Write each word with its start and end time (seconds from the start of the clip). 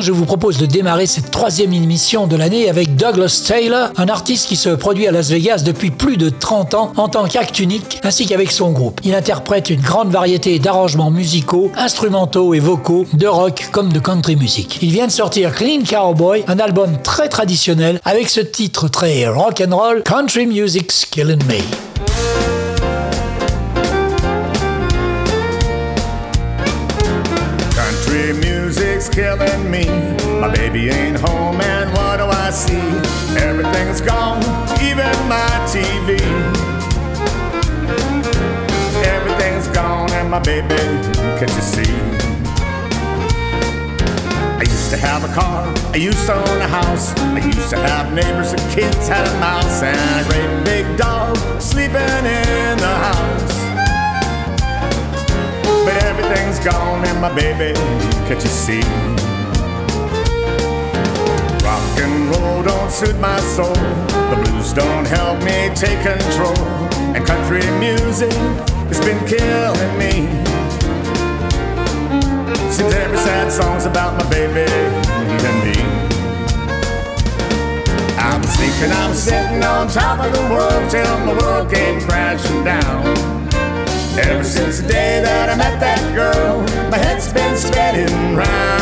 Je 0.00 0.12
vous 0.12 0.24
propose 0.24 0.58
de 0.58 0.66
démarrer 0.66 1.06
cette 1.06 1.30
troisième 1.30 1.72
émission 1.72 2.26
de 2.26 2.36
l'année 2.36 2.68
avec 2.68 2.96
Douglas 2.96 3.44
Taylor, 3.46 3.90
un 3.96 4.08
artiste 4.08 4.48
qui 4.48 4.56
se 4.56 4.70
produit 4.70 5.06
à 5.06 5.12
Las 5.12 5.30
Vegas 5.30 5.62
depuis 5.64 5.90
plus 5.90 6.16
de 6.16 6.28
30 6.28 6.74
ans 6.74 6.92
en 6.96 7.08
tant 7.08 7.26
qu'acte 7.26 7.58
unique, 7.60 8.00
ainsi 8.02 8.26
qu'avec 8.26 8.52
son 8.52 8.72
groupe. 8.72 9.00
Il 9.04 9.14
interprète 9.14 9.70
une 9.70 9.80
grande 9.80 10.10
variété 10.10 10.58
d'arrangements 10.58 11.10
musicaux, 11.10 11.70
instrumentaux 11.76 12.54
et 12.54 12.60
vocaux, 12.60 13.06
de 13.12 13.26
rock 13.26 13.68
comme 13.72 13.92
de 13.92 13.98
country 13.98 14.36
music. 14.36 14.78
Il 14.82 14.90
vient 14.90 15.06
de 15.06 15.12
sortir 15.12 15.54
Clean 15.54 15.82
Cowboy, 15.88 16.44
un 16.48 16.58
album 16.58 16.98
très 17.02 17.28
traditionnel 17.28 18.00
avec 18.04 18.28
ce 18.28 18.40
titre 18.40 18.88
très 18.88 19.26
rock 19.28 19.62
and 19.66 19.76
roll, 19.76 20.02
Country 20.02 20.46
Music's 20.46 21.06
Killing 21.06 21.44
Me. 21.44 21.95
Killing 29.38 29.70
me. 29.70 29.86
My 30.40 30.52
baby 30.52 30.90
ain't 30.90 31.16
home, 31.16 31.60
and 31.60 31.90
what 31.92 32.18
do 32.18 32.24
I 32.24 32.50
see? 32.50 32.86
Everything's 33.40 34.00
gone, 34.00 34.42
even 34.80 35.12
my 35.28 35.48
TV. 35.72 36.20
Everything's 39.04 39.68
gone, 39.68 40.10
and 40.12 40.30
my 40.30 40.40
baby, 40.40 40.76
can't 41.38 41.50
you 41.50 41.64
see? 41.74 41.92
I 44.58 44.62
used 44.62 44.90
to 44.90 44.96
have 44.96 45.24
a 45.24 45.32
car, 45.34 45.72
I 45.92 45.96
used 45.96 46.26
to 46.26 46.34
own 46.34 46.60
a 46.60 46.68
house, 46.68 47.14
I 47.18 47.44
used 47.44 47.70
to 47.70 47.76
have 47.76 48.12
neighbors 48.12 48.52
and 48.52 48.62
kids 48.72 49.08
had 49.08 49.26
a 49.26 49.40
mouse 49.40 49.82
and 49.82 50.20
a 50.20 50.28
great 50.28 50.64
big 50.64 50.96
dog 50.96 51.36
sleeping 51.60 51.94
in 51.94 52.78
the 52.78 52.94
house. 53.08 53.56
But 55.84 56.02
everything's 56.04 56.58
gone 56.60 57.04
and 57.04 57.20
my 57.20 57.34
baby, 57.34 57.74
can't 58.28 58.42
you 58.42 58.48
see? 58.48 59.25
Don't 62.66 62.90
suit 62.90 63.16
my 63.20 63.38
soul. 63.38 63.74
The 64.30 64.36
blues 64.42 64.72
don't 64.72 65.06
help 65.06 65.38
me 65.38 65.70
take 65.74 66.00
control. 66.02 66.58
And 67.14 67.24
country 67.24 67.62
music 67.78 68.32
has 68.90 68.98
been 69.00 69.20
killing 69.24 69.94
me. 70.02 70.26
Seems 72.72 72.92
every 72.92 73.18
sad 73.18 73.52
song's 73.52 73.86
about 73.86 74.18
my 74.18 74.28
baby 74.28 74.68
and 75.46 75.58
me. 75.64 75.78
I 78.18 78.36
was 78.36 78.50
thinking 78.56 78.90
I 78.90 79.08
was 79.08 79.22
sitting 79.22 79.62
on 79.62 79.86
top 79.88 80.18
of 80.26 80.32
the 80.32 80.42
world 80.52 80.90
till 80.90 81.18
my 81.24 81.38
world 81.38 81.72
came 81.72 82.00
crashing 82.00 82.64
down. 82.64 83.06
Ever 84.18 84.42
since 84.42 84.80
the 84.80 84.88
day 84.88 85.20
that 85.20 85.50
I 85.50 85.56
met 85.56 85.78
that 85.78 86.02
girl, 86.14 86.62
my 86.90 86.98
head's 86.98 87.32
been 87.32 87.56
spinning 87.56 88.34
round. 88.34 88.75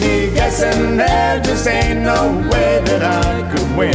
Me 0.00 0.30
guessing 0.30 0.96
there 0.96 1.40
just 1.40 1.66
ain't 1.66 2.00
no 2.00 2.30
way 2.50 2.80
that 2.84 3.02
I 3.02 3.42
could 3.50 3.76
win. 3.76 3.92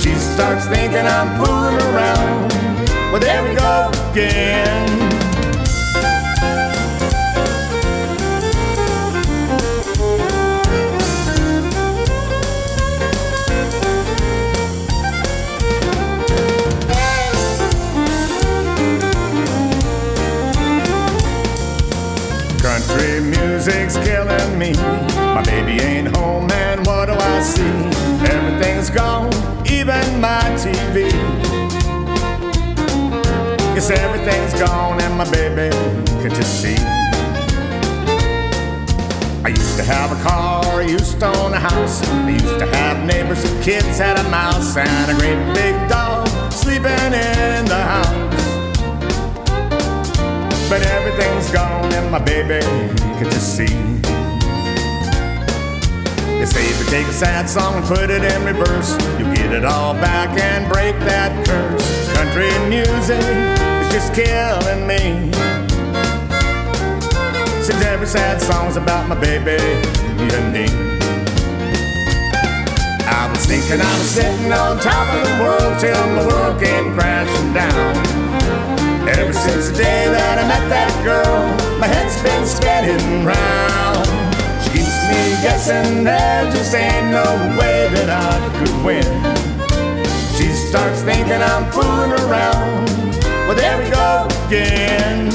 She 0.00 0.14
starts 0.14 0.66
thinking 0.66 1.06
I'm 1.06 1.28
fooling 1.38 1.76
around. 1.92 2.52
Well, 3.10 3.20
there 3.20 3.42
we 3.42 3.54
go 3.56 3.90
again. 4.10 5.09
Me. 24.60 24.74
My 25.34 25.42
baby 25.42 25.80
ain't 25.80 26.14
home, 26.14 26.50
and 26.50 26.86
what 26.86 27.06
do 27.06 27.14
I 27.14 27.40
see? 27.40 27.76
Everything's 28.36 28.90
gone, 28.90 29.32
even 29.66 30.04
my 30.20 30.42
TV. 30.60 31.10
Yes, 33.74 33.90
everything's 33.90 34.52
gone, 34.60 35.00
and 35.00 35.16
my 35.16 35.24
baby, 35.30 35.74
can't 36.20 36.36
you 36.36 36.42
see? 36.42 36.76
I 39.46 39.48
used 39.48 39.76
to 39.78 39.84
have 39.84 40.12
a 40.12 40.22
car, 40.22 40.62
I 40.62 40.82
used 40.82 41.18
to 41.20 41.26
own 41.38 41.54
a 41.54 41.58
house. 41.58 42.02
I 42.06 42.30
used 42.30 42.58
to 42.58 42.66
have 42.66 43.02
neighbors 43.06 43.42
and 43.50 43.64
kids 43.64 43.98
had 43.98 44.18
a 44.18 44.28
mouse 44.28 44.76
and 44.76 45.10
a 45.10 45.14
great 45.18 45.42
big 45.54 45.74
dog 45.88 46.28
sleeping 46.52 47.12
in 47.28 47.64
the 47.64 47.82
house. 47.94 48.36
But 50.68 50.86
everything's 50.86 51.50
gone 51.50 51.90
and 51.94 52.10
my 52.12 52.18
baby 52.18 52.60
can 53.18 53.24
you 53.24 53.42
see. 53.54 53.99
They 56.40 56.46
say 56.46 56.70
if 56.70 56.78
you 56.80 56.86
take 56.86 57.06
a 57.06 57.12
sad 57.12 57.50
song 57.50 57.74
and 57.74 57.84
put 57.84 58.08
it 58.08 58.24
in 58.24 58.44
reverse, 58.46 58.96
you'll 59.18 59.28
get 59.34 59.52
it 59.52 59.62
all 59.62 59.92
back 59.92 60.30
and 60.40 60.66
break 60.72 60.96
that 61.00 61.28
curse. 61.44 61.84
Country 62.16 62.48
music 62.64 63.20
is 63.84 63.92
just 63.92 64.14
killing 64.14 64.86
me. 64.86 65.28
Since 67.60 67.84
every 67.84 68.06
sad 68.06 68.40
song's 68.40 68.76
about 68.76 69.06
my 69.06 69.20
baby 69.20 69.60
and 69.60 70.48
me. 70.50 70.64
I 73.04 73.28
was 73.28 73.44
thinking 73.44 73.76
I 73.78 73.98
was 74.00 74.08
sitting 74.08 74.50
on 74.50 74.80
top 74.80 75.12
of 75.12 75.20
the 75.20 75.44
world 75.44 75.78
till 75.78 76.08
the 76.16 76.26
world 76.26 76.58
came 76.58 76.94
crashing 76.94 77.52
down. 77.52 77.92
Ever 79.06 79.34
since 79.34 79.68
the 79.68 79.76
day 79.76 80.08
that 80.08 80.38
I 80.38 80.48
met 80.48 80.70
that 80.72 81.04
girl, 81.04 81.52
my 81.78 81.86
head's 81.86 82.16
been 82.22 82.46
spinning 82.46 83.26
round. 83.26 83.89
Me 85.10 85.34
guessing 85.42 86.04
there 86.04 86.48
just 86.52 86.72
ain't 86.72 87.10
no 87.10 87.24
way 87.58 87.88
that 87.90 88.08
I 88.08 88.38
could 88.58 88.84
win. 88.84 89.02
She 90.36 90.48
starts 90.52 91.02
thinking 91.02 91.42
I'm 91.42 91.66
fooling 91.72 92.12
around. 92.12 92.86
Well, 93.46 93.56
there 93.56 93.76
we 93.82 93.90
go 93.90 94.28
again. 94.46 95.34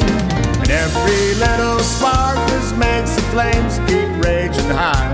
And 0.62 0.70
every 0.70 1.36
little 1.36 1.80
spark 1.80 2.38
just 2.50 2.78
makes 2.78 3.16
the 3.16 3.22
flames 3.34 3.78
keep 3.88 4.08
raging 4.24 4.72
high. 4.72 5.12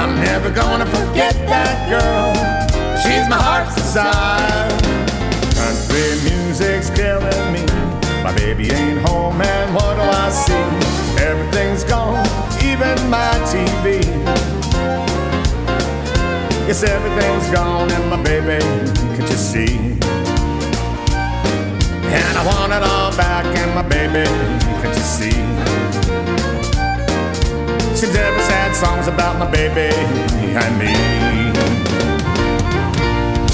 I'm 0.00 0.16
never 0.20 0.50
gonna 0.50 0.86
forget 0.86 1.34
that 1.46 1.88
girl. 1.88 2.34
She's 3.02 3.28
my 3.30 3.38
heart's 3.38 3.76
desire. 3.76 4.89
Baby 8.40 8.72
ain't 8.72 8.98
home, 9.06 9.38
and 9.38 9.74
what 9.74 9.94
do 9.96 10.02
I 10.02 10.30
see? 10.30 10.66
Everything's 11.22 11.84
gone, 11.84 12.26
even 12.64 12.96
my 13.10 13.32
TV. 13.52 14.00
Yes, 16.66 16.82
everything's 16.82 17.50
gone, 17.50 17.90
and 17.92 18.04
my 18.08 18.20
baby, 18.22 18.58
can't 19.14 19.30
you 19.30 19.40
see? 19.52 19.76
And 22.18 22.34
I 22.40 22.42
want 22.50 22.72
it 22.72 22.82
all 22.92 23.10
back, 23.24 23.44
and 23.60 23.70
my 23.74 23.86
baby, 23.96 24.24
can't 24.80 24.96
you 24.96 25.06
see? 25.18 25.38
Seems 27.98 28.16
every 28.16 28.44
sad 28.50 28.74
song's 28.74 29.06
about 29.06 29.38
my 29.38 29.50
baby 29.50 29.94
and 30.64 30.78
me. 30.78 31.49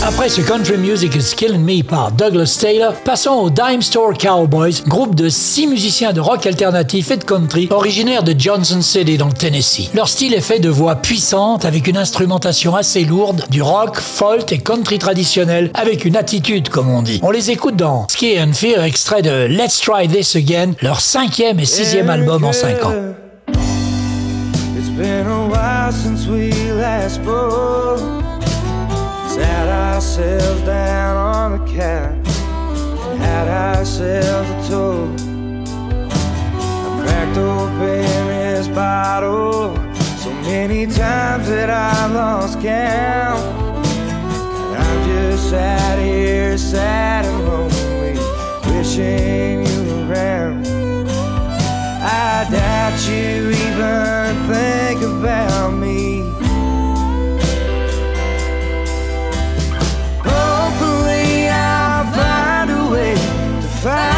Après 0.07 0.29
ce 0.29 0.41
Country 0.41 0.77
Music 0.79 1.17
is 1.17 1.35
Killing 1.35 1.65
Me 1.65 1.83
par 1.83 2.13
Douglas 2.13 2.59
Taylor, 2.61 2.93
passons 2.93 3.33
aux 3.33 3.51
Dime 3.51 3.83
Store 3.83 4.17
Cowboys, 4.17 4.85
groupe 4.87 5.17
de 5.17 5.29
six 5.29 5.67
musiciens 5.67 6.13
de 6.13 6.21
rock 6.21 6.47
alternatif 6.47 7.11
et 7.11 7.17
de 7.17 7.25
country 7.25 7.67
originaires 7.73 8.23
de 8.23 8.33
Johnson 8.39 8.81
City 8.83 9.19
dans 9.19 9.27
le 9.27 9.33
Tennessee. 9.33 9.91
Leur 9.95 10.09
style 10.09 10.33
est 10.33 10.41
fait 10.41 10.61
de 10.61 10.69
voix 10.69 10.95
puissantes 10.95 11.65
avec 11.65 11.89
une 11.89 11.97
instrumentation 11.97 12.77
assez 12.77 13.05
lourde, 13.05 13.47
du 13.51 13.63
rock, 13.63 13.99
folk 13.99 14.53
et 14.53 14.59
country 14.59 15.01
traditionnel 15.01 15.73
avec 15.75 16.05
une 16.05 16.17
attitude 16.17 16.69
comme 16.69 16.89
on 16.89 17.03
dit. 17.03 17.19
On 17.25 17.33
les 17.33 17.51
écoute 17.51 17.75
dans 17.75 18.07
Ski 18.09 18.41
and 18.41 18.53
Fear, 18.53 18.85
extrait 18.85 19.23
de 19.23 19.47
Let's 19.49 19.81
Try 19.81 20.07
This 20.07 20.37
Again, 20.37 20.75
leur 20.83 21.01
cinquième 21.01 21.59
et 21.59 21.67
sixième 21.67 22.11
album 22.11 22.45
en 22.45 22.53
cinq 22.53 22.85
ans. 22.85 22.95
It's 24.79 24.89
been 24.97 25.27
a 25.27 25.49
while 25.49 25.93
since 25.93 26.29
we 26.29 26.53
last 26.79 27.17
spoke. 27.17 28.26
Sat 29.37 29.69
ourselves 29.69 30.63
down 30.63 31.15
on 31.15 31.53
the 31.59 31.65
couch 31.71 32.15
and 33.07 33.19
had 33.21 33.47
ourselves 33.49 34.49
a 34.49 34.71
toast. 34.71 35.27
I 36.85 37.03
cracked 37.03 37.37
open 37.37 38.29
his 38.33 38.67
bottle 38.69 39.77
so 40.25 40.33
many 40.41 40.87
times 40.87 41.49
that 41.49 41.69
I 41.69 42.07
lost 42.15 42.63
count. 42.63 43.45
And 44.73 44.83
I'm 44.83 45.07
just 45.07 45.51
sat 45.51 45.99
here, 45.99 46.57
sad 46.57 47.27
and 47.27 47.47
lonely, 47.47 48.17
wishing 48.73 49.67
you 49.67 50.11
around. 50.11 50.67
I 50.67 52.49
doubt 52.51 52.99
you 53.07 53.51
even 53.51 54.49
think 54.49 55.03
about 55.03 55.73
me. 55.73 56.06
fast. 63.87 64.16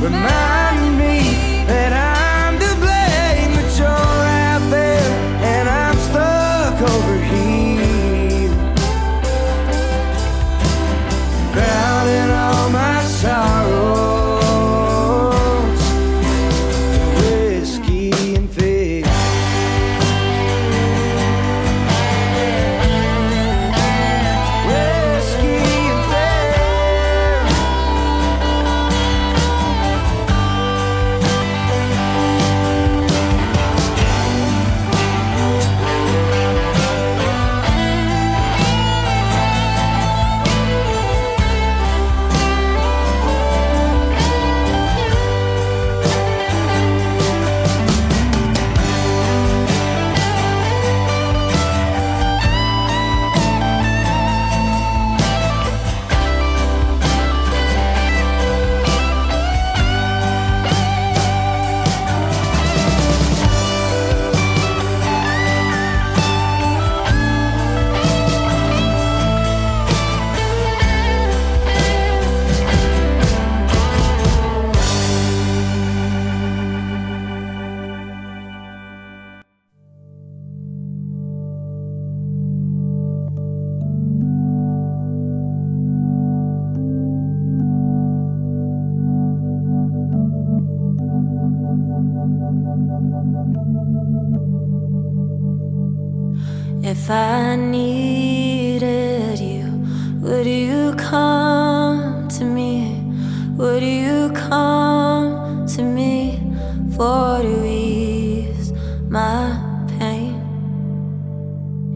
Remember 0.00 0.49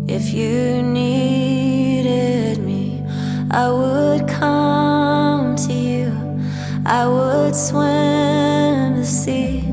If 0.07 0.35
you 0.35 0.83
needed 0.83 2.59
me, 2.59 3.03
I 3.51 3.71
would 3.71 4.29
come 4.29 5.57
to 5.57 5.73
you. 5.73 6.13
I 6.85 7.07
would 7.07 7.57
swim 7.57 8.97
the 8.97 9.05
sea 9.07 9.65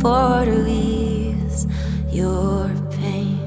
for 0.00 0.46
to 0.46 0.66
ease 0.66 1.66
your 2.10 2.70
pain. 2.92 3.38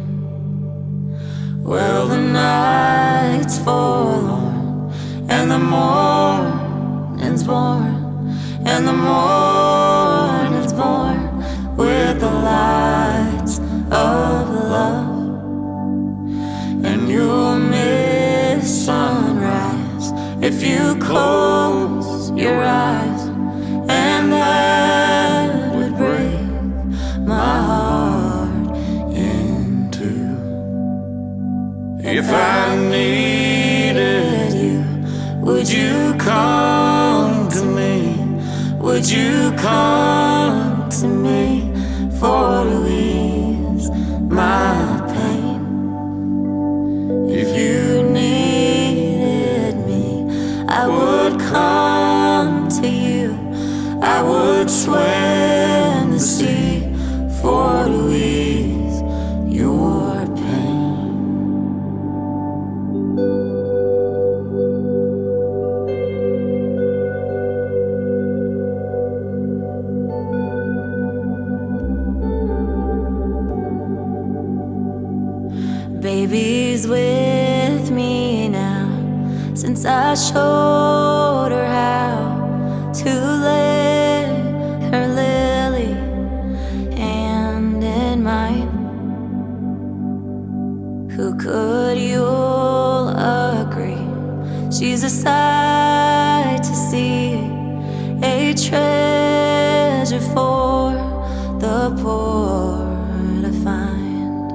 Well, 1.64 2.08
the 2.08 2.20
night's 2.20 3.58
forlorn, 3.58 4.94
and 5.30 5.50
the 5.50 5.58
morning's 5.58 7.44
born, 7.44 8.38
and 8.64 8.88
the 8.88 8.94
morning. 8.94 9.47
close 21.08 22.32
your 22.32 22.62
eyes, 22.62 23.22
and 23.88 24.32
that 24.34 25.74
would 25.74 25.96
break 25.96 26.48
my 27.26 27.56
heart 27.70 28.76
in 29.16 29.90
two. 29.90 30.28
If 32.04 32.28
I 32.30 32.76
needed 32.76 34.54
you, 34.66 34.84
would 35.46 35.70
you 35.70 36.14
come 36.18 37.48
to 37.52 37.64
me? 37.64 37.96
Would 38.82 39.10
you 39.10 39.54
come? 39.58 40.07
Swim 54.88 55.27
treasure 98.54 100.22
for 100.34 100.92
the 101.60 101.92
poor 102.02 102.78
to 103.42 103.52
find. 103.64 104.52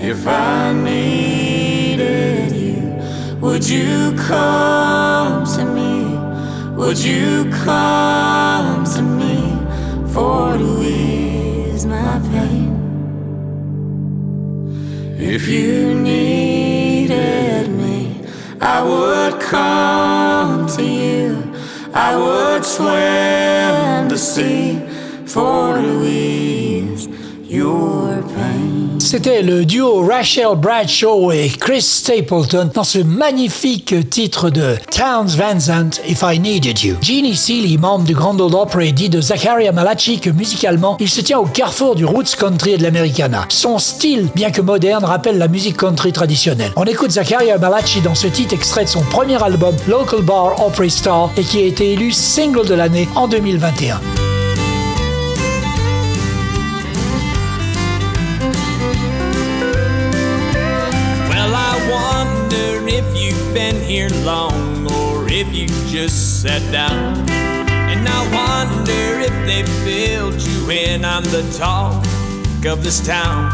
If 0.00 0.26
I 0.26 0.72
needed 0.72 2.52
you, 2.52 3.38
would 3.40 3.68
you 3.68 4.14
come 4.16 5.44
to 5.56 5.64
me? 5.64 5.96
Would 6.76 6.98
you 6.98 7.50
come 7.64 8.84
to 8.94 9.02
me 9.02 9.56
for 10.12 10.56
to 10.58 10.82
ease 10.82 11.86
my 11.86 12.20
pain? 12.30 12.76
If 15.18 15.48
you 15.48 15.94
needed 15.94 17.68
me, 17.70 18.22
I 18.60 18.82
would 18.82 19.40
come 19.40 20.66
to 20.76 20.82
you. 20.84 21.45
I 21.98 22.14
would 22.14 22.62
swim 22.62 24.08
the 24.10 24.18
sea 24.18 24.78
for 25.24 25.76
pain. 25.80 26.25
C'était 29.06 29.40
le 29.40 29.64
duo 29.64 30.04
Rachel 30.04 30.56
Bradshaw 30.56 31.30
et 31.30 31.48
Chris 31.48 31.82
Stapleton 31.82 32.70
dans 32.74 32.82
ce 32.82 32.98
magnifique 32.98 33.94
titre 34.10 34.50
de 34.50 34.74
Towns 34.90 35.28
Van 35.28 35.60
Zandt, 35.60 36.00
If 36.08 36.24
I 36.24 36.40
Needed 36.40 36.82
You. 36.82 36.96
Jeannie 37.00 37.36
Seeley, 37.36 37.78
membre 37.78 38.04
du 38.04 38.14
Grand 38.16 38.36
Ole 38.40 38.52
Opry, 38.56 38.92
dit 38.92 39.08
de 39.08 39.20
Zachariah 39.20 39.70
Malachi 39.70 40.18
que 40.18 40.28
musicalement, 40.28 40.96
il 40.98 41.08
se 41.08 41.20
tient 41.20 41.38
au 41.38 41.46
carrefour 41.46 41.94
du 41.94 42.04
roots 42.04 42.34
country 42.36 42.72
et 42.72 42.78
de 42.78 42.82
l'americana. 42.82 43.46
Son 43.48 43.78
style, 43.78 44.28
bien 44.34 44.50
que 44.50 44.60
moderne, 44.60 45.04
rappelle 45.04 45.38
la 45.38 45.46
musique 45.46 45.76
country 45.76 46.12
traditionnelle. 46.12 46.72
On 46.74 46.84
écoute 46.84 47.12
Zachariah 47.12 47.58
Malachi 47.58 48.00
dans 48.00 48.16
ce 48.16 48.26
titre 48.26 48.54
extrait 48.54 48.86
de 48.86 48.90
son 48.90 49.02
premier 49.02 49.40
album 49.40 49.76
Local 49.86 50.22
Bar 50.22 50.66
Opry 50.66 50.90
Star 50.90 51.30
et 51.36 51.44
qui 51.44 51.58
a 51.58 51.66
été 51.66 51.92
élu 51.92 52.10
single 52.10 52.66
de 52.66 52.74
l'année 52.74 53.08
en 53.14 53.28
2021. 53.28 54.00
If 65.48 65.54
you 65.54 65.68
just 65.88 66.42
sat 66.42 66.62
down. 66.72 67.28
And 67.30 68.08
I 68.08 68.20
wonder 68.34 69.20
if 69.20 69.34
they 69.46 69.62
filled 69.84 70.40
you 70.40 70.70
in. 70.70 71.04
I'm 71.04 71.24
the 71.24 71.42
talk 71.56 72.04
of 72.66 72.82
this 72.82 73.04
town. 73.06 73.50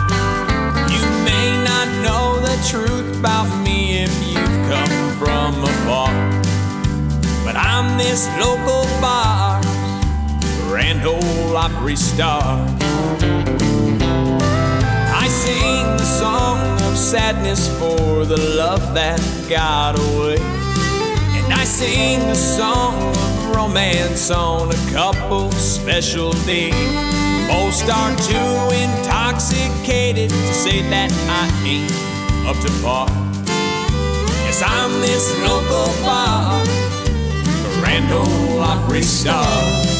You 0.90 1.02
may 1.24 1.64
not 1.64 1.88
know 2.02 2.40
the 2.40 2.56
truth 2.68 3.18
about 3.18 3.48
me 3.64 4.04
if 4.04 4.12
you've 4.28 4.58
come 4.70 5.10
from 5.18 5.62
afar. 5.62 6.12
But 7.44 7.56
I'm 7.56 7.98
this 7.98 8.28
local 8.40 8.84
bar, 9.00 9.60
Grand 10.68 11.04
Ole 11.06 11.56
Opry 11.56 11.96
star. 11.96 12.66
I 15.14 15.28
sing 15.28 15.84
the 15.96 16.04
song 16.04 16.58
of 16.82 16.96
sadness 16.96 17.68
for 17.78 18.24
the 18.24 18.38
love 18.56 18.94
that 18.94 19.20
got 19.48 19.96
away. 19.96 20.61
I 21.52 21.64
sing 21.64 22.20
a 22.22 22.34
song 22.34 22.94
of 22.96 23.56
romance 23.56 24.30
on 24.30 24.70
a 24.70 24.90
couple 24.90 25.50
special 25.52 26.32
days. 26.44 26.74
Most 27.48 27.88
are 27.88 28.16
too 28.16 28.74
intoxicated 28.74 30.30
to 30.30 30.54
say 30.54 30.82
that 30.90 31.10
I 31.28 31.44
ain't 31.66 31.92
up 32.46 32.56
to 32.64 32.82
par. 32.82 33.08
Yes, 34.44 34.62
I'm 34.64 34.92
this 35.00 35.38
local 35.40 35.86
bar, 36.02 36.64
Grand 37.80 38.10
Ole 38.12 38.60
Opry 38.60 39.02
star. 39.02 39.91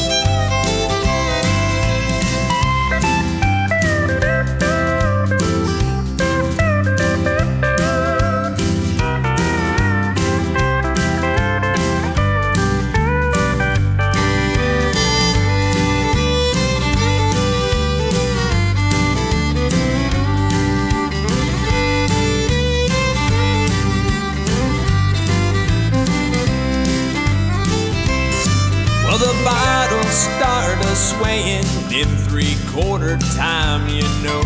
Swaying 31.23 31.63
in 31.93 32.07
three 32.27 32.55
quarter 32.67 33.17
time, 33.35 33.87
you 33.87 34.03
know. 34.23 34.41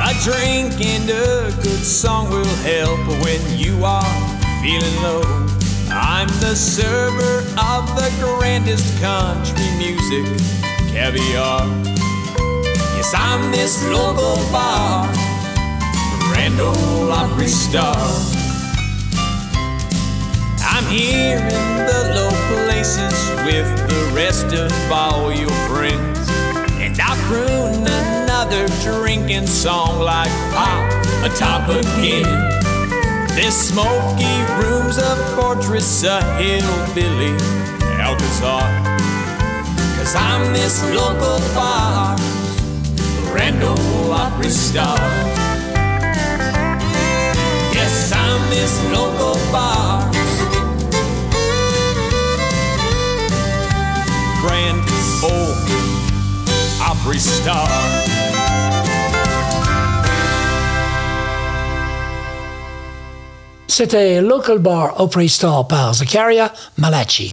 A 0.00 0.14
drink 0.24 0.80
and 0.80 1.10
a 1.10 1.52
good 1.62 1.84
song 1.84 2.30
will 2.30 2.56
help 2.64 3.00
when 3.22 3.40
you 3.58 3.84
are 3.84 4.14
feeling 4.62 4.96
low. 5.02 5.22
I'm 5.90 6.28
the 6.40 6.54
server 6.54 7.40
of 7.58 7.84
the 7.96 8.10
grandest 8.18 8.98
country 9.00 9.68
music, 9.76 10.24
caviar. 10.92 11.66
Yes, 12.96 13.12
I'm 13.14 13.50
this 13.52 13.84
local 13.88 14.36
bar, 14.50 15.06
Grand 16.28 16.58
Ole 16.60 17.12
Opry 17.12 17.48
star. 17.48 17.96
I'm 20.60 20.86
here 20.86 21.38
in 21.38 21.86
the 21.90 22.00
low 22.14 22.64
places 22.64 23.37
with 23.48 23.88
the 23.88 24.12
rest 24.14 24.52
of 24.52 24.70
all 24.92 25.32
your 25.32 25.56
friends. 25.68 26.18
And 26.84 26.94
I'll 27.00 27.16
croon 27.28 27.80
another 27.80 28.68
drinking 28.84 29.46
song 29.46 30.00
like 30.00 30.30
Pop 30.52 30.84
atop 31.24 31.66
again. 31.70 32.28
This 33.34 33.70
smoky 33.70 34.36
room's 34.60 34.98
a 34.98 35.16
fortress, 35.34 36.04
a 36.04 36.20
hillbilly 36.36 37.32
Alcazar. 38.04 38.68
Cause 39.96 40.14
I'm 40.14 40.52
this 40.52 40.84
local 40.92 41.38
bar, 41.54 42.18
Grand 43.32 43.62
Ole 43.62 44.12
Opry 44.12 44.50
star. 44.50 44.98
Yes, 47.72 48.12
I'm 48.12 48.42
this 48.50 48.74
local 48.92 49.36
bar. 49.50 49.97
C'était 63.66 64.20
Local 64.20 64.58
Bar 64.58 65.00
Opry 65.00 65.28
Star 65.28 65.66
par 65.66 65.94
Zakaria 65.94 66.52
Malachi. 66.76 67.32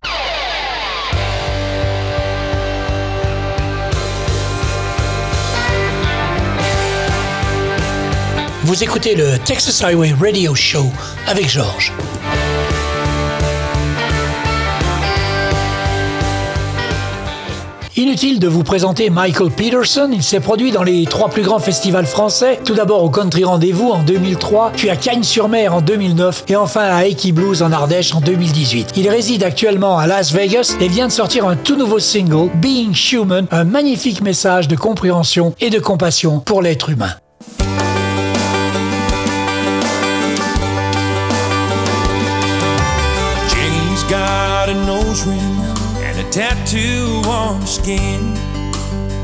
Vous 8.63 8.83
écoutez 8.83 9.13
le 9.13 9.37
Texas 9.39 9.83
Highway 9.83 10.13
Radio 10.19 10.55
Show 10.55 10.85
avec 11.27 11.47
Georges. 11.49 11.93
Inutile 17.97 18.39
de 18.39 18.49
vous 18.49 18.63
présenter 18.63 19.09
Michael 19.09 19.51
Peterson, 19.51 20.09
il 20.11 20.21
s'est 20.21 20.41
produit 20.41 20.73
dans 20.73 20.83
les 20.83 21.05
trois 21.05 21.29
plus 21.29 21.43
grands 21.43 21.59
festivals 21.59 22.05
français, 22.05 22.59
tout 22.65 22.73
d'abord 22.73 23.01
au 23.01 23.09
Country 23.09 23.45
Rendez-vous 23.45 23.89
en 23.89 24.03
2003, 24.03 24.73
puis 24.75 24.89
à 24.89 24.97
Cagnes-sur-Mer 24.97 25.73
en 25.73 25.79
2009 25.79 26.43
et 26.49 26.57
enfin 26.57 26.81
à 26.81 27.05
Eki 27.05 27.31
Blues 27.31 27.63
en 27.63 27.71
Ardèche 27.71 28.13
en 28.13 28.19
2018. 28.19 28.95
Il 28.97 29.07
réside 29.07 29.43
actuellement 29.43 29.97
à 29.97 30.07
Las 30.07 30.33
Vegas 30.33 30.75
et 30.81 30.89
vient 30.89 31.07
de 31.07 31.13
sortir 31.13 31.47
un 31.47 31.55
tout 31.55 31.77
nouveau 31.77 31.99
single, 31.99 32.49
Being 32.55 32.93
Human, 33.13 33.47
un 33.49 33.63
magnifique 33.63 34.19
message 34.19 34.67
de 34.67 34.75
compréhension 34.75 35.55
et 35.61 35.69
de 35.69 35.79
compassion 35.79 36.41
pour 36.41 36.61
l'être 36.61 36.89
humain. 36.89 37.15
Tattoo 46.35 47.21
on 47.27 47.61
her 47.61 47.65
skin. 47.65 48.35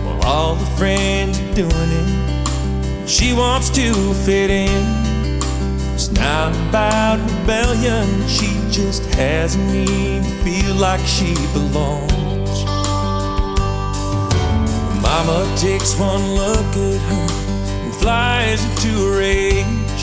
While 0.05 0.25
all 0.25 0.55
the 0.55 0.65
friends 0.77 1.41
are 1.41 1.53
doing 1.53 1.71
it, 1.73 3.09
she 3.09 3.33
wants 3.33 3.69
to 3.71 4.13
fit 4.23 4.49
in. 4.49 5.41
It's 5.93 6.09
not 6.09 6.55
about 6.69 7.19
rebellion, 7.19 8.07
she 8.29 8.47
just 8.71 9.03
has 9.15 9.55
a 9.55 9.59
need 9.73 10.23
to 10.23 10.29
feel 10.45 10.75
like 10.75 11.01
she 11.01 11.33
belongs. 11.51 12.63
Mama 15.03 15.53
takes 15.57 15.99
one 15.99 16.25
look 16.35 16.71
at 16.77 17.01
her 17.11 17.27
and 17.83 17.93
flies 17.95 18.63
into 18.63 19.07
a 19.07 19.17
rage. 19.17 20.01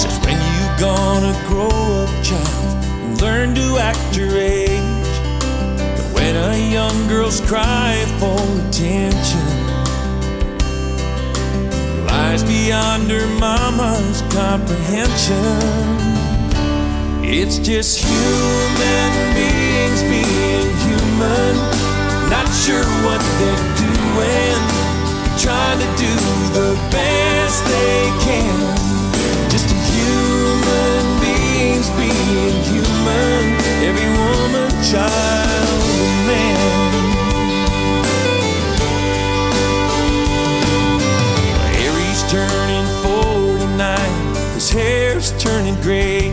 Says, 0.00 0.18
When 0.26 0.34
you 0.34 0.62
gonna 0.80 1.32
grow 1.46 2.02
up, 2.02 2.24
child? 2.24 2.84
and 3.04 3.20
learn 3.20 3.54
to 3.54 3.78
act 3.78 4.16
your 4.16 4.36
age. 4.36 5.03
When 6.24 6.36
a 6.36 6.56
young 6.72 7.06
girl's 7.06 7.42
cry 7.42 8.02
for 8.18 8.40
attention 8.64 9.46
lies 12.06 12.42
beyond 12.42 13.10
her 13.10 13.26
mama's 13.38 14.22
comprehension, 14.32 15.44
it's 17.22 17.58
just 17.58 17.98
human 17.98 19.10
beings 19.36 20.00
being 20.08 20.72
human, 20.88 21.54
not 22.32 22.48
sure 22.64 22.88
what 23.04 23.20
they're 23.36 23.68
doing, 23.84 24.60
trying 25.36 25.78
to 25.84 25.90
do 26.00 26.14
the 26.56 26.72
best 26.88 27.62
they 27.68 28.00
can. 28.24 28.56
Just 29.50 29.68
human 29.92 31.04
beings 31.20 31.90
being 32.00 32.56
human, 32.72 33.60
every 33.84 34.08
woman, 34.24 34.70
child, 34.88 35.73
Harry's 41.76 42.22
turning 42.30 42.86
49, 43.02 44.54
his 44.54 44.70
hair's 44.70 45.32
turning 45.42 45.74
gray. 45.82 46.30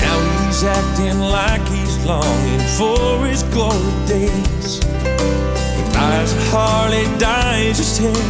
Now 0.00 0.16
he's 0.46 0.64
acting 0.64 1.20
like 1.20 1.60
he's 1.68 2.04
longing 2.06 2.60
for 2.78 3.26
his 3.26 3.42
glory 3.54 3.92
days. 4.06 4.78
He 4.82 5.82
buys 5.92 6.32
a 6.32 6.40
Harley, 6.50 7.04
dyes 7.18 7.76
his 7.78 7.98
hair, 7.98 8.24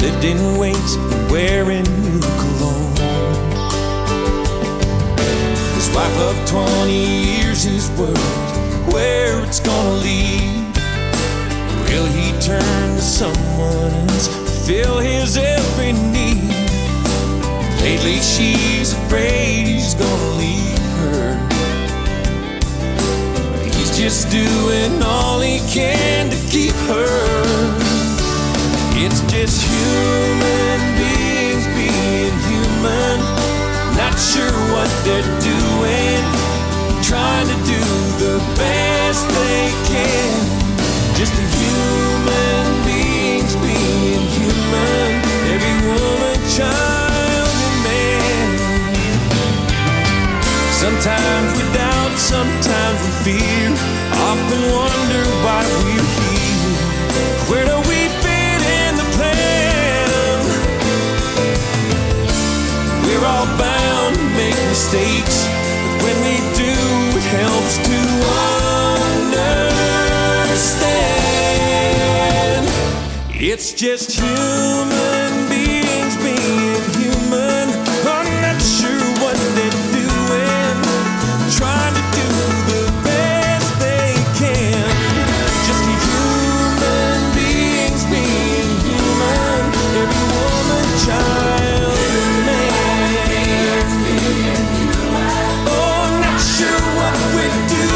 lifting 0.00 0.58
weights 0.58 0.94
and 0.94 1.30
wearing 1.30 1.84
new 2.04 2.20
cologne. 2.20 2.96
His 5.74 5.88
wife 5.90 6.18
of 6.20 6.48
20 6.48 6.92
years 6.92 7.66
is 7.66 7.90
worried 7.98 8.65
where 8.92 9.44
it's 9.44 9.60
gonna 9.60 9.96
lead. 10.02 10.76
Will 11.88 12.06
he 12.06 12.32
turn 12.40 12.96
to 12.96 13.00
someone 13.00 13.92
else 14.08 14.28
fill 14.66 14.98
his 14.98 15.36
every 15.36 15.92
need? 15.92 16.50
Lately 17.82 18.18
she's 18.18 18.92
afraid 18.92 19.66
he's 19.66 19.94
gonna 19.94 20.30
leave 20.42 20.86
her. 21.02 21.38
He's 23.64 23.96
just 23.96 24.30
doing 24.30 25.02
all 25.02 25.40
he 25.40 25.60
can 25.72 26.30
to 26.30 26.36
keep 26.50 26.74
her. 26.90 27.86
It's 28.98 29.20
just 29.32 29.62
human 29.62 30.80
beings 30.98 31.66
being 31.78 32.36
human, 32.50 33.18
not 33.96 34.14
sure 34.18 34.56
what 34.72 34.90
they're 35.04 35.32
doing, 35.40 36.24
trying 37.06 37.46
to 37.46 37.54
do 37.62 37.82
the 38.18 38.36
best 38.58 39.28
they 39.28 39.70
can. 39.86 40.34
Just 41.14 41.32
a 41.38 41.46
human 41.54 42.66
beings 42.82 43.54
being 43.62 44.26
human, 44.34 45.22
every 45.54 45.76
woman, 45.86 46.36
child, 46.50 47.54
and 47.66 47.78
man. 47.86 48.48
Sometimes 50.82 51.48
we 51.54 51.62
doubt, 51.78 52.18
sometimes 52.18 52.98
we 53.06 53.10
fear, 53.22 53.70
often 54.26 54.62
wonder 54.74 55.22
why 55.46 55.62
we're 55.86 56.10
here. 56.18 56.74
Where 57.46 57.66
do 57.70 57.78
we 57.86 58.00
fit 58.18 58.60
in 58.82 58.92
the 58.98 59.06
plan? 59.14 60.38
We're 63.06 63.24
all 63.24 63.46
bound 63.54 64.16
to 64.16 64.24
make 64.34 64.58
mistakes, 64.74 65.46
It's 73.48 73.72
just 73.72 74.10
human 74.10 75.48
beings 75.48 76.16
being 76.16 76.82
human. 76.98 77.68
What 97.48 97.70
we're 97.70 97.95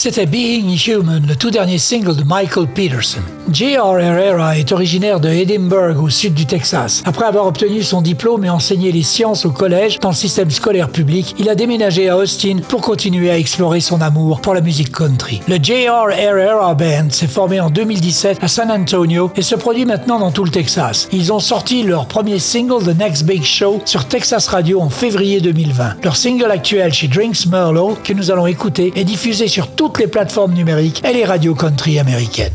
C'était 0.00 0.26
Being 0.26 0.78
Human, 0.86 1.26
le 1.26 1.34
tout 1.34 1.50
dernier 1.50 1.76
single 1.76 2.14
de 2.14 2.22
Michael 2.22 2.68
Peterson. 2.68 3.18
J.R. 3.50 3.98
Herrera 3.98 4.58
est 4.58 4.72
originaire 4.72 5.20
de 5.20 5.28
Edinburgh, 5.30 6.02
au 6.02 6.10
sud 6.10 6.34
du 6.34 6.44
Texas. 6.44 7.02
Après 7.06 7.24
avoir 7.24 7.46
obtenu 7.46 7.82
son 7.82 8.02
diplôme 8.02 8.44
et 8.44 8.50
enseigné 8.50 8.92
les 8.92 9.02
sciences 9.02 9.46
au 9.46 9.50
collège 9.50 9.98
dans 10.00 10.10
le 10.10 10.14
système 10.14 10.50
scolaire 10.50 10.90
public, 10.90 11.34
il 11.38 11.48
a 11.48 11.54
déménagé 11.54 12.10
à 12.10 12.18
Austin 12.18 12.58
pour 12.68 12.82
continuer 12.82 13.30
à 13.30 13.38
explorer 13.38 13.80
son 13.80 14.02
amour 14.02 14.42
pour 14.42 14.52
la 14.52 14.60
musique 14.60 14.92
country. 14.92 15.40
Le 15.48 15.56
J.R. 15.56 16.10
Herrera 16.10 16.74
Band 16.74 17.08
s'est 17.10 17.26
formé 17.26 17.58
en 17.58 17.70
2017 17.70 18.38
à 18.42 18.48
San 18.48 18.70
Antonio 18.70 19.30
et 19.34 19.42
se 19.42 19.54
produit 19.54 19.86
maintenant 19.86 20.18
dans 20.18 20.30
tout 20.30 20.44
le 20.44 20.50
Texas. 20.50 21.08
Ils 21.12 21.32
ont 21.32 21.40
sorti 21.40 21.82
leur 21.82 22.06
premier 22.06 22.38
single 22.38 22.84
The 22.84 22.98
Next 22.98 23.24
Big 23.24 23.44
Show 23.44 23.80
sur 23.86 24.04
Texas 24.06 24.46
Radio 24.48 24.82
en 24.82 24.90
février 24.90 25.40
2020. 25.40 26.04
Leur 26.04 26.16
single 26.16 26.50
actuel 26.50 26.92
chez 26.92 27.08
Drinks 27.08 27.46
Merlot, 27.46 27.96
que 28.04 28.12
nous 28.12 28.30
allons 28.30 28.46
écouter, 28.46 28.92
est 28.94 29.04
diffusé 29.04 29.48
sur 29.48 29.68
toutes 29.68 29.98
les 29.98 30.06
plateformes 30.06 30.52
numériques 30.52 31.02
et 31.02 31.14
les 31.14 31.24
radios 31.24 31.54
country 31.54 31.98
américaines. 31.98 32.52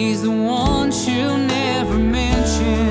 He's 0.00 0.22
the 0.22 0.30
one 0.30 0.90
she'll 0.90 1.36
never 1.36 1.98
mention. 1.98 2.88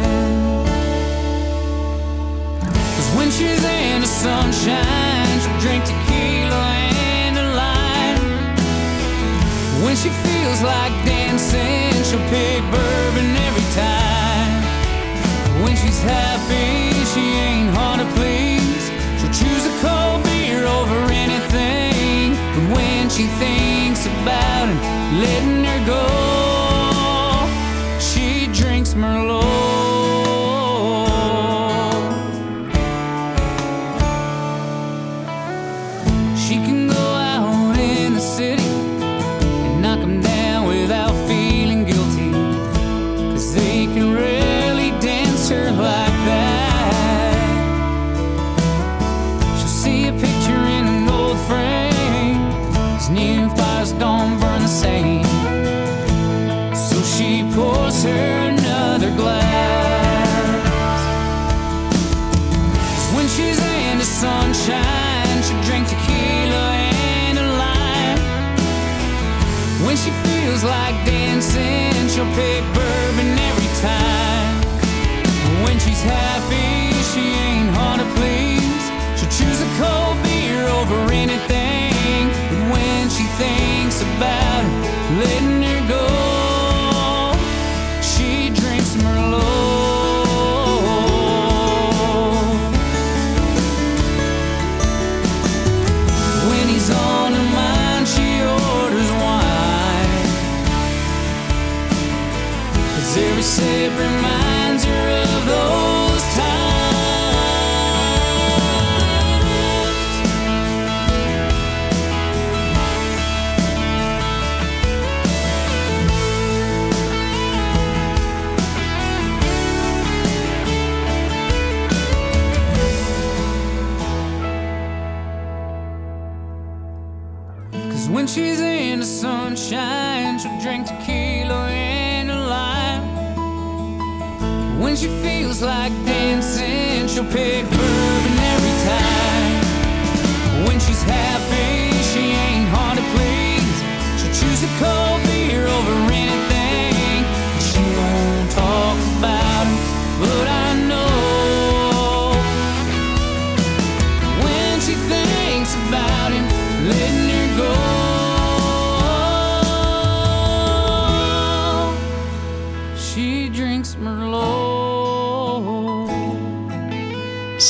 Cause 2.61 3.09
when 3.17 3.31
she's 3.31 3.63
in 3.65 4.01
the 4.01 4.07
sunshine, 4.07 5.35
she'll 5.41 5.59
drink 5.59 5.83
tequila 5.89 6.65
and 7.25 7.35
a 7.35 7.47
lime. 7.57 8.21
When 9.83 9.95
she 9.95 10.09
feels 10.21 10.61
like 10.61 10.93
dancing, 11.03 11.97
she'll 12.05 12.29
pick 12.29 12.61
bourbon 12.69 13.29
every 13.47 13.67
time. 13.73 14.53
When 15.63 15.75
she's 15.75 16.03
happy, 16.03 16.93
she 17.11 17.25
ain't 17.41 17.73
hard 17.73 18.01
to 18.01 18.07
please. 18.21 18.85
She'll 19.17 19.33
choose 19.33 19.65
a 19.65 19.73
cold 19.81 20.23
beer 20.25 20.63
over 20.63 20.99
anything. 21.09 22.37
But 22.53 22.77
when 22.77 23.09
she 23.09 23.25
thinks 23.41 24.05
about 24.05 24.69
him, 24.69 24.77
letting 25.19 25.48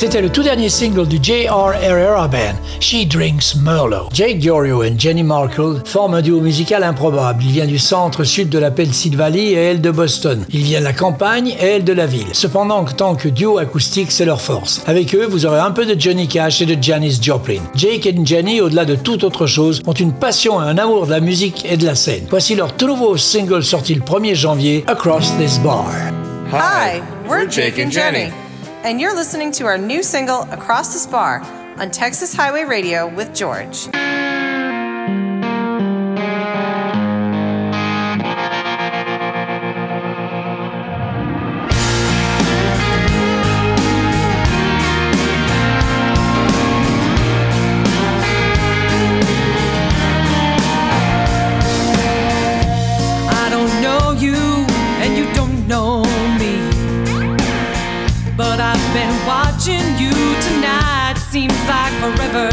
C'était 0.10 0.24
le 0.24 0.30
tout 0.30 0.42
dernier 0.42 0.70
single 0.70 1.08
du 1.08 1.20
J.R. 1.22 1.76
Herrera 1.84 2.28
Band, 2.28 2.56
She 2.80 3.08
Drinks 3.08 3.54
Merlot. 3.62 4.10
Jake 4.12 4.40
Diorio 4.40 4.82
et 4.82 4.96
Jenny 4.98 5.22
Markle 5.22 5.84
forment 5.86 6.16
un 6.16 6.22
duo 6.24 6.42
musical 6.42 6.84
improbable. 6.84 7.44
Il 7.46 7.52
vient 7.52 7.68
du 7.68 7.78
centre-sud 7.78 8.50
de 8.50 8.58
la 8.58 8.72
Pennsylvanie 8.72 9.52
et 9.52 9.54
elle 9.54 9.82
de 9.82 9.92
Boston. 9.92 10.48
Il 10.50 10.64
vient 10.64 10.80
de 10.80 10.86
la 10.86 10.94
campagne 10.94 11.50
et 11.50 11.64
elle 11.64 11.84
de 11.84 11.94
la 11.94 12.08
ville. 12.08 12.26
Cependant, 12.32 12.80
en 12.80 12.86
tant 12.86 13.14
que 13.14 13.30
duo 13.30 13.60
acoustique, 13.60 14.12
c'est 14.12 14.26
leur 14.26 14.42
force. 14.42 14.82
Avec 14.88 15.14
eux, 15.14 15.28
vous 15.30 15.46
aurez 15.46 15.60
un 15.60 15.70
peu 15.70 15.86
de 15.86 15.94
Johnny 16.02 16.28
Cash 16.28 16.64
et 16.64 16.66
de 16.66 16.82
Janis 16.82 17.20
Joplin. 17.22 17.62
Jake 17.76 18.08
et 18.08 18.16
Jenny, 18.26 18.62
au-delà 18.62 18.86
de 18.86 18.96
toute 18.96 19.24
autre 19.24 19.46
chose, 19.46 19.80
ont 19.86 19.94
une 19.94 20.14
passion 20.14 20.60
et 20.60 20.66
un 20.66 20.80
amour 20.80 21.06
de 21.06 21.12
la 21.12 21.20
musique 21.20 21.68
et 21.70 21.78
de 21.78 21.86
la 21.86 21.94
scène. 21.94 22.26
Voici 22.32 22.56
leur 22.56 22.76
tout 22.76 22.88
nouveau 22.88 23.16
single 23.16 23.64
sorti 23.64 23.94
le 23.94 24.02
1er 24.02 24.34
janvier, 24.34 24.84
Across 24.88 25.38
This 25.38 25.60
Bar. 25.60 25.86
Hi, 26.52 27.00
we're 27.30 27.48
Jake 27.48 27.78
and 27.78 27.92
Jenny, 27.92 28.32
and 28.84 29.02
you're 29.02 29.14
listening 29.16 29.52
to 29.52 29.66
our 29.66 29.78
new 29.78 30.02
single, 30.02 30.44
Across 30.52 30.94
This 30.94 31.06
Bar, 31.06 31.42
on 31.80 31.92
Texas 31.92 32.34
Highway 32.34 32.64
Radio 32.64 33.14
with 33.14 33.36
George. 33.36 33.90
I 53.32 53.50
don't 53.50 53.82
know 53.82 54.12
you, 54.12 54.36
and 54.36 55.18
you 55.18 55.32
don't 55.34 55.68
know 55.68 56.04
I've 58.72 58.94
been 58.94 59.26
watching 59.26 59.98
you 59.98 60.12
tonight, 60.46 61.16
seems 61.18 61.58
like 61.66 61.92
forever. 61.98 62.50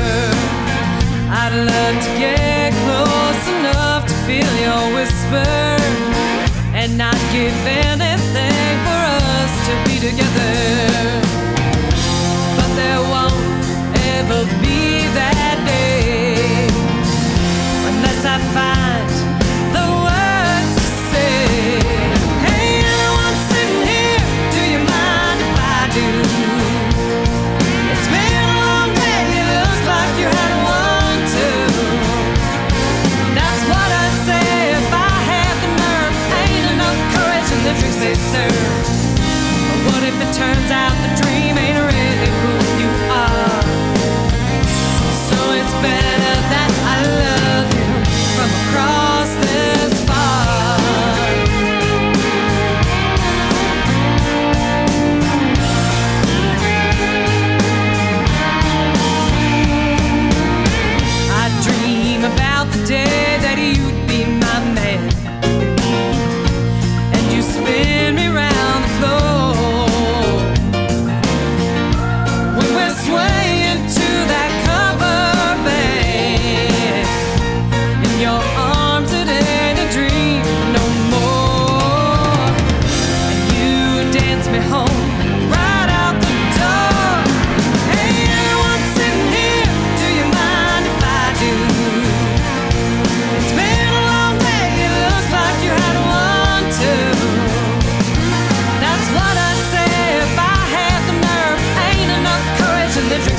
I'd 1.28 1.52
love 1.52 1.96
to 2.06 2.10
get 2.18 2.72
close 2.88 3.44
enough 3.60 4.06
to 4.06 4.14
feel 4.24 4.52
your 4.56 4.94
whisper 4.96 5.44
and 6.72 6.96
not 6.96 7.18
give 7.36 7.52
anything 7.68 8.72
for 8.86 9.00
us 9.28 9.52
to 9.68 9.72
be 9.84 9.96
together. 10.08 10.56
But 12.56 12.70
there 12.80 13.02
won't 13.12 13.36
ever 14.16 14.40
be 14.64 15.04
that 15.12 15.45
turns 40.36 40.70
out 40.70 41.05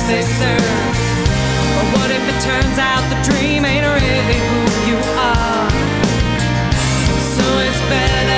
they 0.08 0.22
serve. 0.22 0.96
But 1.76 1.86
what 1.92 2.10
if 2.10 2.24
it 2.32 2.40
turns 2.40 2.78
out 2.78 3.04
the 3.12 3.20
dream 3.30 3.66
ain't 3.66 3.84
really 3.84 4.40
who 4.48 4.60
you 4.88 4.98
are? 5.18 5.70
So 7.36 7.44
it's 7.58 7.80
better. 7.90 8.37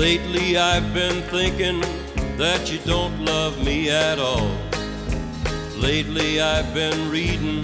Lately 0.00 0.56
I've 0.56 0.94
been 0.94 1.20
thinking 1.24 1.82
that 2.38 2.72
you 2.72 2.78
don't 2.86 3.22
love 3.22 3.62
me 3.62 3.90
at 3.90 4.18
all. 4.18 4.50
Lately 5.76 6.40
I've 6.40 6.72
been 6.72 7.10
reading, 7.10 7.62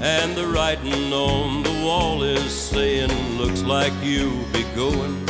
and 0.00 0.36
the 0.36 0.46
writing 0.46 1.12
on 1.12 1.64
the 1.64 1.82
wall 1.84 2.22
is 2.22 2.52
saying, 2.52 3.10
Looks 3.36 3.62
like 3.62 3.92
you'll 4.00 4.46
be 4.52 4.62
going. 4.76 5.28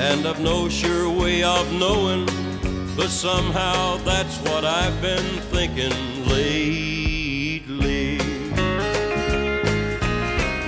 And 0.00 0.26
I've 0.26 0.40
no 0.40 0.70
sure 0.70 1.10
way 1.10 1.42
of 1.42 1.70
knowing, 1.74 2.24
but 2.96 3.10
somehow 3.10 3.98
that's 3.98 4.38
what 4.48 4.64
I've 4.64 4.98
been 5.02 5.40
thinking 5.52 5.92
lately. 6.26 8.16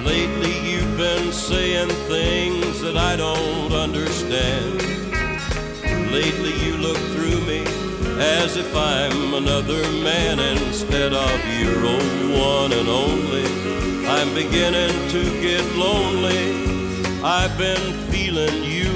Lately 0.05 0.71
you've 0.71 0.99
been 0.99 1.33
saying 1.33 1.89
things 2.13 2.83
that 2.83 2.99
I 2.99 3.17
don't 3.17 3.73
understand. 3.73 4.94
Lately 6.15 6.55
you 6.65 6.77
look 6.77 6.97
through 6.97 7.41
me 7.45 7.65
as 8.21 8.57
if 8.57 8.73
I'm 8.77 9.35
another 9.35 9.83
man 10.05 10.39
instead 10.39 11.13
of 11.13 11.37
your 11.61 11.85
old 11.85 12.39
one 12.39 12.73
and 12.73 12.89
only. 12.89 13.45
I'm 14.07 14.33
beginning 14.33 14.95
to 15.09 15.25
get 15.43 15.65
lonely. 15.75 16.45
I've 17.21 17.59
been 17.59 17.93
feeling 18.13 18.63
you'll 18.63 18.94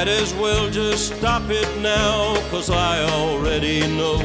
might 0.00 0.08
as 0.08 0.32
well 0.32 0.70
just 0.70 1.14
stop 1.14 1.42
it 1.50 1.68
now, 1.82 2.34
cause 2.50 2.70
I 2.70 3.02
already 3.02 3.80
know. 3.98 4.16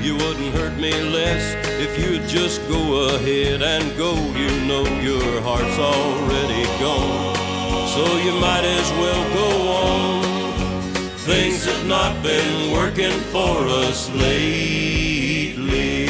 You 0.00 0.14
wouldn't 0.14 0.54
hurt 0.54 0.76
me 0.78 0.92
less 0.92 1.42
if 1.80 1.98
you'd 1.98 2.28
just 2.28 2.60
go 2.68 3.16
ahead 3.16 3.62
and 3.62 3.84
go. 3.98 4.14
You 4.14 4.50
know 4.68 4.84
your 5.02 5.40
heart's 5.42 5.76
already 5.76 6.64
gone, 6.78 7.34
so 7.94 8.04
you 8.18 8.34
might 8.38 8.64
as 8.78 8.88
well 9.02 9.24
go 9.40 9.50
on. 9.82 10.22
Things 11.26 11.64
have 11.64 11.84
not 11.88 12.22
been 12.22 12.70
working 12.70 13.18
for 13.34 13.56
us 13.82 14.08
lately. 14.10 16.06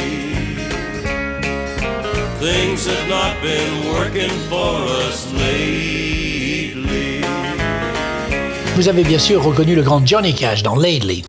Things 2.37 2.85
have 2.85 3.09
not 3.09 3.41
been 3.41 3.91
working 3.91 4.35
for 4.51 4.75
us 5.01 5.33
lately. 5.33 6.12
Vous 8.75 8.87
avez 8.89 9.03
bien 9.03 9.19
sûr 9.19 9.43
reconnu 9.43 9.75
le 9.75 9.83
grand 9.83 10.03
Johnny 10.03 10.33
Cash 10.33 10.63
dans 10.63 10.75
Lately. 10.75 11.23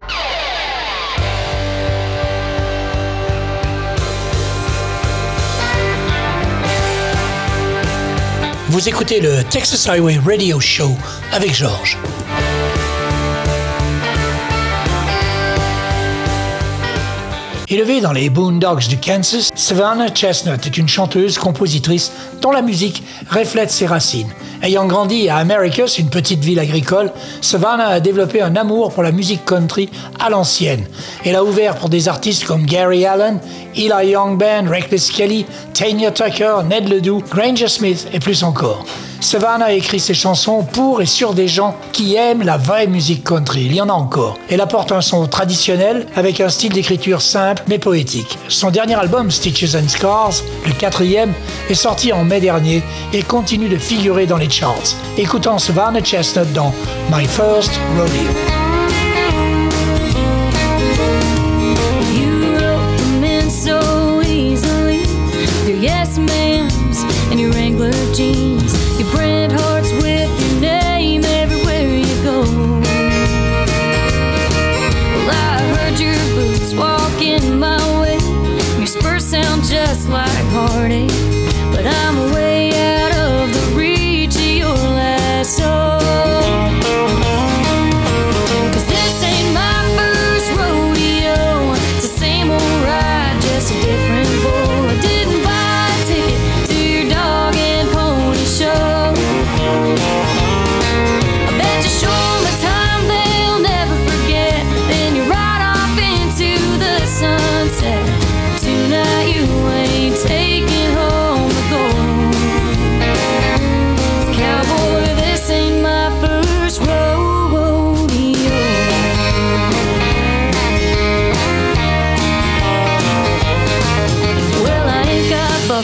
Vous 8.68 8.88
écoutez 8.88 9.20
le 9.20 9.44
Texas 9.44 9.86
Highway 9.86 10.18
Radio 10.24 10.58
Show 10.58 10.96
avec 11.32 11.54
Georges. 11.54 11.98
Élevée 17.68 18.02
dans 18.02 18.12
les 18.12 18.28
Boondocks 18.28 18.88
du 18.88 18.98
Kansas, 18.98 19.48
Savannah 19.54 20.08
Chestnut 20.08 20.66
est 20.66 20.76
une 20.76 20.86
chanteuse, 20.86 21.38
compositrice 21.38 22.12
dont 22.42 22.50
la 22.50 22.60
musique 22.60 23.02
reflète 23.30 23.70
ses 23.70 23.86
racines. 23.86 24.28
Ayant 24.62 24.86
grandi 24.86 25.30
à 25.30 25.36
Americus, 25.36 25.98
une 25.98 26.10
petite 26.10 26.44
ville 26.44 26.60
agricole, 26.60 27.10
Savannah 27.40 27.88
a 27.88 28.00
développé 28.00 28.42
un 28.42 28.54
amour 28.56 28.92
pour 28.92 29.02
la 29.02 29.12
musique 29.12 29.46
country 29.46 29.88
à 30.20 30.28
l'ancienne. 30.28 30.84
Elle 31.24 31.36
a 31.36 31.44
ouvert 31.44 31.76
pour 31.76 31.88
des 31.88 32.06
artistes 32.06 32.44
comme 32.44 32.66
Gary 32.66 33.06
Allen, 33.06 33.40
Eli 33.74 34.10
Young 34.10 34.38
Band, 34.38 34.68
Reckless 34.68 35.10
Kelly, 35.10 35.46
Tanya 35.72 36.10
Tucker, 36.10 36.56
Ned 36.68 36.88
Ledoux, 36.90 37.22
Granger 37.30 37.68
Smith 37.68 38.06
et 38.12 38.20
plus 38.20 38.42
encore. 38.42 38.84
Savannah 39.24 39.72
écrit 39.72 40.00
ses 40.00 40.12
chansons 40.12 40.62
pour 40.64 41.00
et 41.00 41.06
sur 41.06 41.32
des 41.32 41.48
gens 41.48 41.74
qui 41.92 42.14
aiment 42.14 42.42
la 42.42 42.58
vraie 42.58 42.86
musique 42.86 43.24
country. 43.24 43.64
Il 43.64 43.74
y 43.74 43.80
en 43.80 43.88
a 43.88 43.92
encore. 43.92 44.38
Elle 44.50 44.60
apporte 44.60 44.92
un 44.92 45.00
son 45.00 45.26
traditionnel 45.26 46.06
avec 46.14 46.42
un 46.42 46.50
style 46.50 46.74
d'écriture 46.74 47.22
simple 47.22 47.62
mais 47.66 47.78
poétique. 47.78 48.38
Son 48.48 48.70
dernier 48.70 48.96
album, 48.96 49.30
Stitches 49.30 49.74
and 49.76 49.88
Scars, 49.88 50.34
le 50.66 50.72
quatrième, 50.72 51.32
est 51.70 51.74
sorti 51.74 52.12
en 52.12 52.22
mai 52.22 52.40
dernier 52.40 52.82
et 53.14 53.22
continue 53.22 53.70
de 53.70 53.78
figurer 53.78 54.26
dans 54.26 54.36
les 54.36 54.50
charts. 54.50 54.94
Écoutons 55.16 55.58
Savannah 55.58 56.02
Chestnut 56.02 56.52
dans 56.52 56.74
My 57.10 57.26
First 57.26 57.72
Rodeo. 57.96 58.54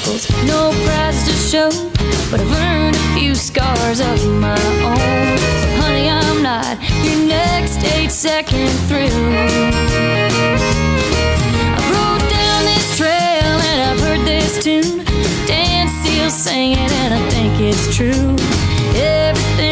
Got 0.00 0.06
buckles, 0.06 0.28
no 0.44 0.70
prize 0.84 1.24
to 1.24 1.32
show, 1.32 1.70
but 2.30 2.40
I've 2.40 2.52
earned 2.52 2.96
a 2.96 3.18
few 3.18 3.34
scars 3.34 4.00
of 4.00 4.26
my 4.40 4.60
own. 4.82 5.38
So, 5.38 5.66
honey, 5.82 6.08
I'm 6.08 6.42
not 6.42 6.78
your 7.04 7.26
next 7.26 7.82
eight 7.94 8.10
second 8.10 8.68
thrill. 8.88 9.10
I 11.72 11.80
rode 11.92 12.30
down 12.30 12.64
this 12.64 12.96
trail 12.96 13.60
and 13.70 13.82
I've 13.90 14.00
heard 14.00 14.26
this 14.26 14.62
tune. 14.62 15.04
Dan 15.46 15.88
Seal 15.88 16.30
sang 16.30 16.72
it, 16.72 16.92
and 16.92 17.14
I 17.14 17.30
think 17.30 17.60
it's 17.60 17.94
true. 17.94 18.36
Everything 18.96 19.69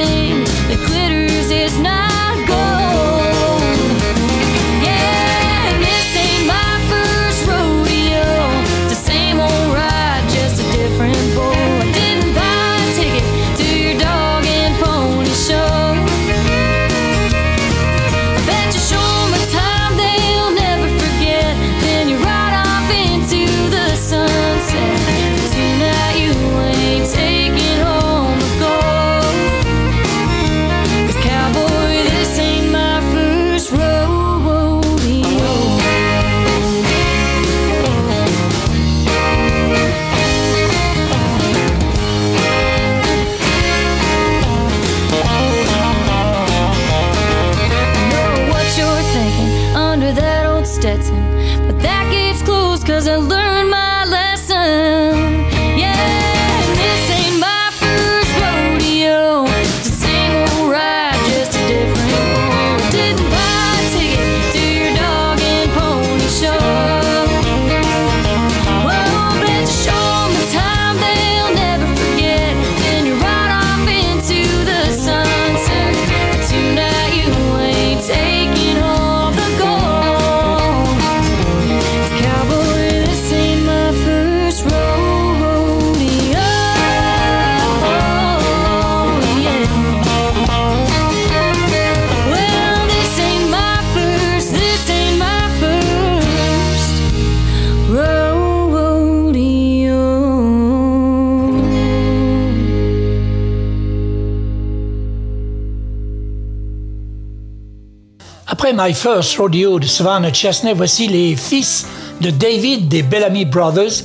My 108.80 108.94
First 108.94 109.36
Rodeo 109.38 109.80
de 109.80 109.86
Savannah 109.88 110.30
Chestnut, 110.30 110.76
voici 110.76 111.08
les 111.08 111.34
fils 111.34 111.84
de 112.20 112.30
David 112.30 112.86
des 112.86 113.02
Bellamy 113.02 113.44
Brothers, 113.44 114.04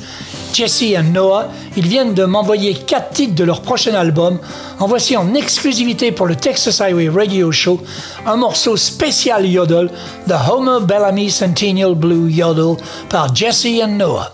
Jesse 0.52 0.82
et 0.82 1.04
Noah. 1.04 1.50
Ils 1.78 1.88
viennent 1.88 2.16
de 2.16 2.26
m'envoyer 2.26 2.74
quatre 2.74 3.12
titres 3.12 3.36
de 3.36 3.44
leur 3.44 3.62
prochain 3.62 3.94
album. 3.94 4.40
En 4.80 4.88
voici 4.88 5.16
en 5.16 5.36
exclusivité 5.36 6.12
pour 6.12 6.26
le 6.26 6.36
Texas 6.36 6.82
Highway 6.82 7.08
Radio 7.08 7.52
Show 7.52 7.82
un 8.26 8.36
morceau 8.36 8.76
spécial 8.76 9.46
yodel, 9.46 9.92
The 10.28 10.34
Homer 10.52 10.84
Bellamy 10.84 11.30
Centennial 11.30 11.94
Blue 11.94 12.32
Yodel 12.32 12.84
par 13.10 13.36
Jesse 13.36 13.66
et 13.66 13.86
Noah. 13.86 14.34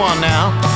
One 0.00 0.18
now. 0.22 0.69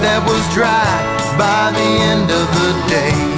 That 0.00 0.22
was 0.26 0.42
dry 0.54 0.86
by 1.36 1.72
the 1.72 1.88
end 2.10 2.30
of 2.30 2.46
the 2.58 2.88
day. 2.88 3.37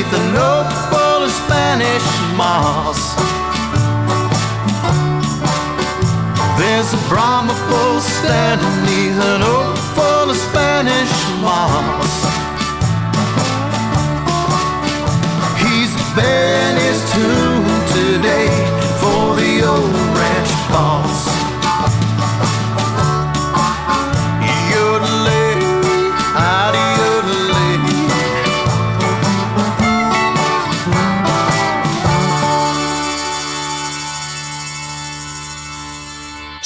Standing 0.00 0.12
neath 0.12 0.12
an 0.14 0.36
oak 0.36 0.70
full 0.90 1.24
of 1.24 1.30
Spanish 1.30 2.06
moss. 2.36 3.14
There's 6.58 6.92
a 6.92 7.08
Brahma 7.08 7.54
bull 7.68 8.00
standing 8.00 8.76
neath 8.84 9.20
an 9.22 9.42
oak 9.42 9.76
full 9.94 10.30
of 10.30 10.36
Spanish 10.36 11.12
moss. 11.42 12.09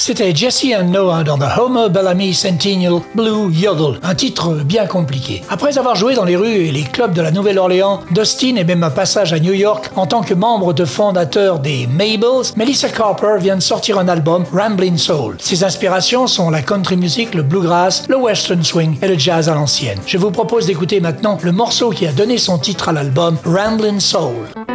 C'était 0.07 0.35
Jesse 0.35 0.67
and 0.79 0.89
Noah 0.89 1.23
dans 1.23 1.39
The 1.39 1.57
Homer 1.57 1.89
Bellamy 1.89 2.31
Centennial 2.35 2.99
Blue 3.15 3.51
Yodel, 3.51 3.99
un 4.03 4.13
titre 4.13 4.53
bien 4.63 4.85
compliqué. 4.85 5.41
Après 5.49 5.79
avoir 5.79 5.95
joué 5.95 6.13
dans 6.13 6.25
les 6.25 6.35
rues 6.35 6.67
et 6.67 6.71
les 6.71 6.83
clubs 6.83 7.11
de 7.11 7.23
la 7.23 7.31
Nouvelle-Orléans, 7.31 8.01
Dustin 8.11 8.55
et 8.57 8.63
même 8.63 8.83
un 8.83 8.91
passage 8.91 9.33
à 9.33 9.39
New 9.39 9.53
York 9.53 9.89
en 9.95 10.05
tant 10.05 10.21
que 10.21 10.35
membre 10.35 10.73
de 10.73 10.85
fondateur 10.85 11.57
des 11.57 11.87
Mabels, 11.87 12.53
Melissa 12.55 12.89
Carper 12.89 13.37
vient 13.39 13.55
de 13.55 13.63
sortir 13.63 13.97
un 13.97 14.07
album, 14.07 14.43
Ramblin' 14.53 14.99
Soul. 14.99 15.37
Ses 15.39 15.63
inspirations 15.63 16.27
sont 16.27 16.51
la 16.51 16.61
country 16.61 16.97
music, 16.97 17.33
le 17.33 17.41
bluegrass, 17.41 18.07
le 18.07 18.17
western 18.17 18.63
swing 18.63 18.99
et 19.01 19.07
le 19.07 19.17
jazz 19.17 19.49
à 19.49 19.55
l'ancienne. 19.55 19.97
Je 20.05 20.19
vous 20.19 20.29
propose 20.29 20.67
d'écouter 20.67 20.99
maintenant 20.99 21.39
le 21.41 21.51
morceau 21.51 21.89
qui 21.89 22.05
a 22.05 22.11
donné 22.11 22.37
son 22.37 22.59
titre 22.59 22.89
à 22.89 22.91
l'album, 22.91 23.39
Ramblin' 23.43 23.99
Soul. 23.99 24.74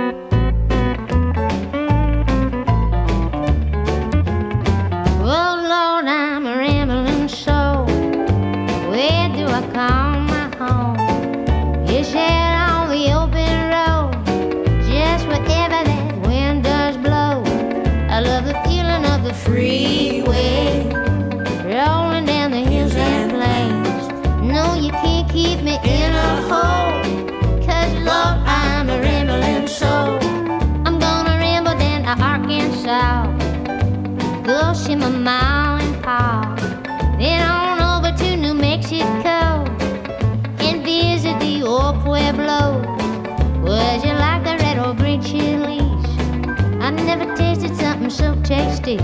Misty. 48.80 48.96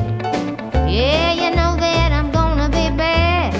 Yeah, 0.90 1.32
you 1.32 1.50
know 1.54 1.76
that 1.76 2.12
I'm 2.12 2.30
gonna 2.30 2.68
be 2.68 2.96
bad. 2.96 3.52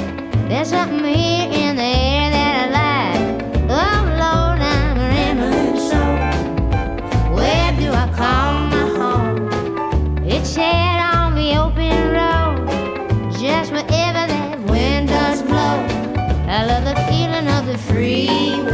There's 0.48 0.68
something 0.68 1.04
here 1.04 1.48
in 1.50 1.76
the 1.76 1.82
air 1.82 2.30
that 2.30 2.54
I 2.62 2.68
like. 2.80 3.42
Oh 3.68 4.02
Lord, 4.22 4.60
I'm 4.60 4.98
rambling 4.98 5.78
soul. 5.78 6.16
Where 7.34 7.72
do 7.78 7.90
I 7.92 8.08
call 8.14 8.52
my 8.68 8.86
home? 8.98 10.24
It's 10.24 10.56
out 10.58 11.14
on 11.14 11.34
the 11.34 11.56
open 11.56 12.12
road, 12.12 12.68
just 13.38 13.72
wherever 13.72 14.26
that 14.32 14.60
wind 14.70 15.08
does 15.08 15.42
blow. 15.42 15.78
I 16.48 16.64
love 16.64 16.84
the 16.84 16.96
feeling 17.08 17.48
of 17.48 17.66
the 17.66 17.78
freeway, 17.78 18.65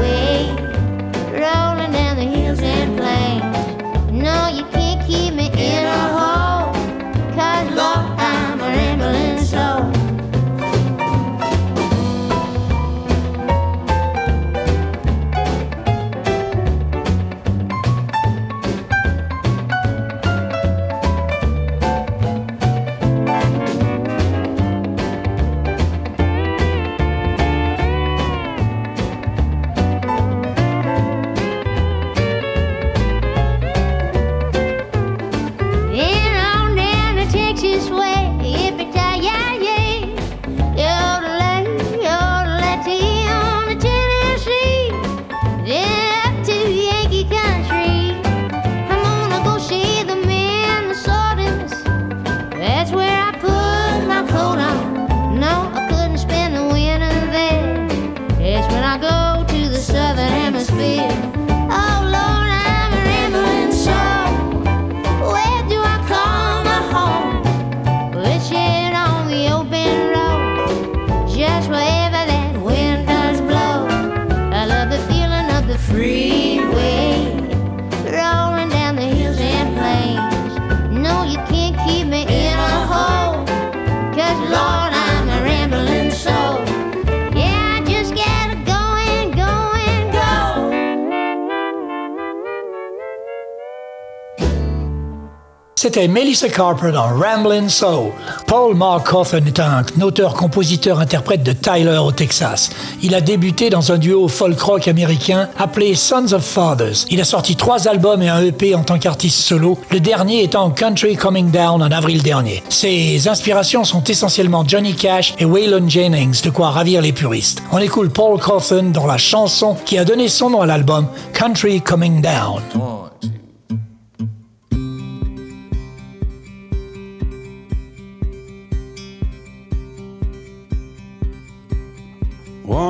C'était 95.82 96.06
Melissa 96.06 96.48
Carper 96.48 96.92
dans 96.92 97.08
Ramblin' 97.08 97.68
Soul. 97.68 98.12
Paul 98.46 98.76
Mark 98.76 99.04
Coffin 99.04 99.44
est 99.44 99.58
un 99.58 99.82
auteur-compositeur-interprète 100.00 101.42
de 101.42 101.52
Tyler 101.54 101.98
au 101.98 102.12
Texas. 102.12 102.70
Il 103.02 103.16
a 103.16 103.20
débuté 103.20 103.68
dans 103.68 103.90
un 103.90 103.98
duo 103.98 104.28
folk-rock 104.28 104.86
américain 104.86 105.48
appelé 105.58 105.96
Sons 105.96 106.34
of 106.34 106.44
Fathers. 106.44 107.04
Il 107.10 107.20
a 107.20 107.24
sorti 107.24 107.56
trois 107.56 107.88
albums 107.88 108.22
et 108.22 108.28
un 108.28 108.44
EP 108.44 108.76
en 108.76 108.84
tant 108.84 108.96
qu'artiste 108.96 109.40
solo, 109.40 109.76
le 109.90 109.98
dernier 109.98 110.44
étant 110.44 110.70
Country 110.70 111.16
Coming 111.16 111.50
Down 111.50 111.82
en 111.82 111.90
avril 111.90 112.22
dernier. 112.22 112.62
Ses 112.68 113.26
inspirations 113.26 113.82
sont 113.82 114.04
essentiellement 114.04 114.62
Johnny 114.64 114.94
Cash 114.94 115.34
et 115.40 115.44
Waylon 115.44 115.88
Jennings, 115.88 116.42
de 116.42 116.50
quoi 116.50 116.70
ravir 116.70 117.02
les 117.02 117.12
puristes. 117.12 117.60
On 117.72 117.78
écoute 117.78 118.12
Paul 118.12 118.38
Coffin 118.38 118.84
dans 118.84 119.06
la 119.08 119.18
chanson 119.18 119.76
qui 119.84 119.98
a 119.98 120.04
donné 120.04 120.28
son 120.28 120.50
nom 120.50 120.60
à 120.60 120.66
l'album 120.66 121.08
Country 121.32 121.80
Coming 121.80 122.22
Down. 122.22 123.10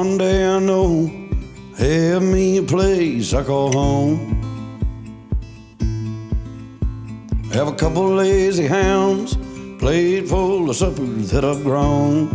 One 0.03 0.19
day 0.19 0.45
I 0.45 0.59
know, 0.59 1.07
have 1.79 2.25
me 2.25 2.57
a 2.57 2.63
place 2.65 3.33
I 3.33 3.45
call 3.45 3.71
home. 3.71 4.19
Have 7.53 7.69
a 7.69 7.73
couple 7.77 8.09
lazy 8.17 8.67
hounds, 8.67 9.37
plate 9.79 10.29
full 10.29 10.69
of 10.71 10.75
supper 10.75 11.07
that 11.31 11.45
I've 11.45 11.63
grown. 11.63 12.31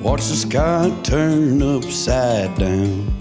Watch 0.00 0.24
the 0.28 0.36
sky 0.46 0.96
turn 1.02 1.60
upside 1.60 2.56
down. 2.56 3.12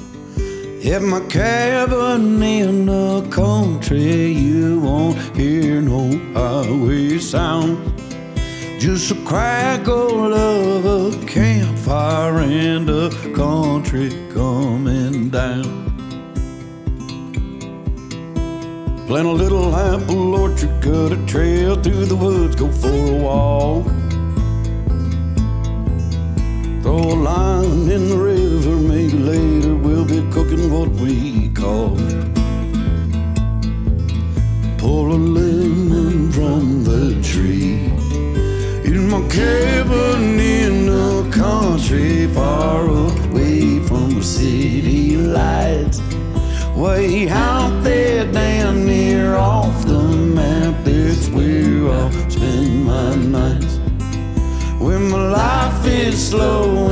At 0.86 1.01
my 1.01 1.22
cabin 1.22 2.43
in 2.43 2.86
the 2.86 3.28
country, 3.32 4.32
you 4.32 4.80
won't 4.80 5.18
hear 5.36 5.82
no 5.82 6.03
highway 6.36 7.18
sound. 7.18 7.97
Just 8.80 9.09
a 9.09 9.15
crackle 9.25 10.34
of 10.36 10.86
a 10.86 11.25
campfire 11.25 12.41
and 12.41 12.88
a 12.88 13.09
country 13.34 14.11
coming 14.32 15.32
down. 15.32 15.88
Plant 19.07 19.28
a 19.28 19.32
little 19.32 19.75
apple 19.75 20.36
orchard, 20.36 20.80
cut 20.84 21.11
a 21.11 21.25
trail 21.25 21.75
through 21.82 22.05
the 22.05 22.15
woods, 22.15 22.55
go 22.55 22.71
for 22.71 22.88
a 22.88 23.17
walk. 23.17 23.86
Throw 26.84 26.99
a 26.99 27.17
line 27.17 27.89
in 27.89 28.09
the 28.09 28.17
river, 28.17 28.75
maybe 28.75 29.17
later 29.17 29.73
we'll 29.75 30.05
be 30.05 30.21
cooking 30.32 30.71
what 30.71 30.89
we 30.89 31.49
call. 31.49 31.95
Pull 34.78 35.13
a 35.13 35.17
lemon 35.17 36.32
from 36.32 36.84
the 36.84 37.19
tree. 37.23 37.97
My 39.10 39.26
cabin 39.30 40.38
in 40.38 40.88
the 40.88 41.30
country, 41.32 42.28
far 42.28 42.86
away 42.86 43.80
from 43.80 44.10
the 44.10 44.22
city 44.22 45.16
lights. 45.16 46.01
Way 46.76 47.30
out 47.30 47.84
there, 47.86 48.30
down 48.30 48.86
near 48.86 49.38
off 49.38 49.86
the 49.86 50.03
map, 50.03 50.84
that's 50.84 51.30
where 51.30 51.89
I'll 51.89 52.12
spend 52.30 52.84
my 52.84 53.16
nights. 53.16 53.80
When 54.78 55.10
my 55.10 55.30
life 55.30 55.86
is 55.86 56.30
slow 56.30 56.86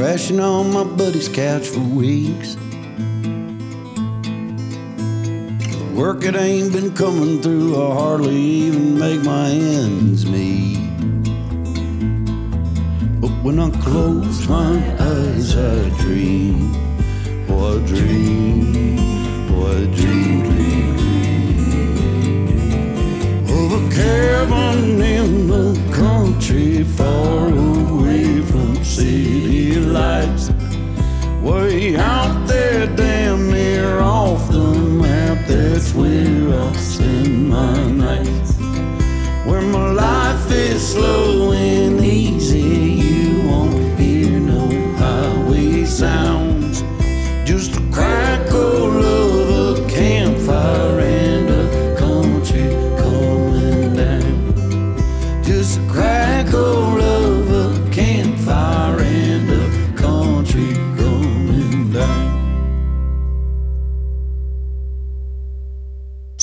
crashing 0.00 0.40
on 0.40 0.72
my 0.72 0.82
buddy's 0.82 1.28
couch 1.28 1.68
for 1.68 1.80
weeks. 1.80 2.56
Work 5.94 6.24
it 6.24 6.34
ain't 6.36 6.72
been 6.72 6.94
coming 6.94 7.42
through, 7.42 7.76
I 7.76 7.94
hardly 7.94 8.34
even 8.34 8.98
make 8.98 9.22
my 9.24 9.50
ends 9.50 10.24
meet. 10.24 10.78
But 13.20 13.30
when 13.44 13.58
I 13.60 13.68
close 13.82 14.48
my 14.48 14.78
eyes, 14.98 15.54
I 15.54 15.90
dream. 15.98 16.72
Oh, 17.50 17.78
dream. 17.86 18.96
Oh, 19.50 19.84
dream, 19.98 20.42
dream, 20.48 20.96
dream. 20.96 21.44
Of 23.58 23.70
a 23.78 23.82
cabin 23.94 25.02
in 25.02 25.46
the 25.46 25.74
country, 25.92 26.84
far 26.84 27.50
away 27.50 27.69
city 29.00 29.76
lights. 29.80 30.50
Way 31.42 31.96
out 31.96 32.46
there, 32.46 32.86
damn 32.96 33.50
near 33.50 34.00
off 34.00 34.50
the 34.50 34.74
map. 35.02 35.38
That's 35.48 35.94
where 35.94 36.60
I 36.64 36.72
spend 36.72 37.48
my 37.48 37.90
nights. 37.90 38.52
Where 39.46 39.62
my 39.62 39.90
life 39.92 40.50
is 40.50 40.80
slowing 40.92 41.99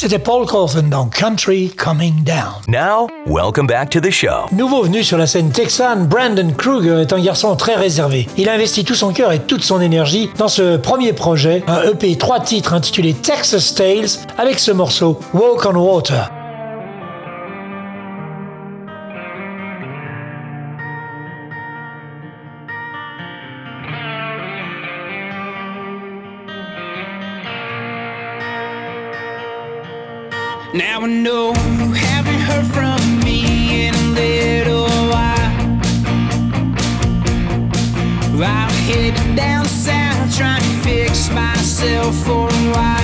C'était 0.08 0.20
Paul 0.20 0.46
Colvin 0.46 0.84
dans 0.84 1.08
Country 1.08 1.70
Coming 1.72 2.24
Down. 2.24 2.62
Now, 2.70 3.10
welcome 3.26 3.68
back 3.68 3.90
to 3.90 4.00
the 4.00 4.10
show. 4.10 4.46
Nouveau 4.54 4.84
venu 4.84 5.04
sur 5.04 5.18
la 5.18 5.28
scène 5.28 5.52
texane, 5.52 6.08
Brandon 6.08 6.50
Kruger 6.58 7.02
est 7.02 7.12
un 7.12 7.20
garçon 7.20 7.54
très 7.58 7.76
réservé. 7.76 8.26
Il 8.38 8.48
a 8.48 8.54
investi 8.54 8.86
tout 8.86 8.96
son 8.96 9.12
cœur 9.12 9.34
et 9.34 9.40
toute 9.40 9.66
son 9.66 9.82
énergie 9.82 10.30
dans 10.38 10.48
ce 10.48 10.78
premier 10.78 11.12
projet, 11.12 11.62
un 11.68 11.82
EP 11.92 12.16
3 12.16 12.40
titres 12.40 12.74
intitulé 12.74 13.16
Texas 13.16 13.76
Tales, 13.76 14.08
avec 14.38 14.60
ce 14.60 14.72
morceau 14.72 15.20
Walk 15.34 15.66
on 15.66 15.76
Water. 15.76 16.32
I 31.08 31.10
know 31.10 31.54
you 31.80 31.94
haven't 31.94 32.42
heard 32.42 32.66
from 32.66 33.20
me 33.24 33.88
in 33.88 33.96
a 33.96 34.08
little 34.12 34.90
while. 35.08 35.56
Headed 38.88 39.36
down 39.36 39.66
south 39.66 40.36
trying 40.36 40.62
to 40.62 40.78
fix 40.84 41.30
myself 41.30 42.14
for 42.26 42.50
a 42.50 42.72
while. 42.74 42.97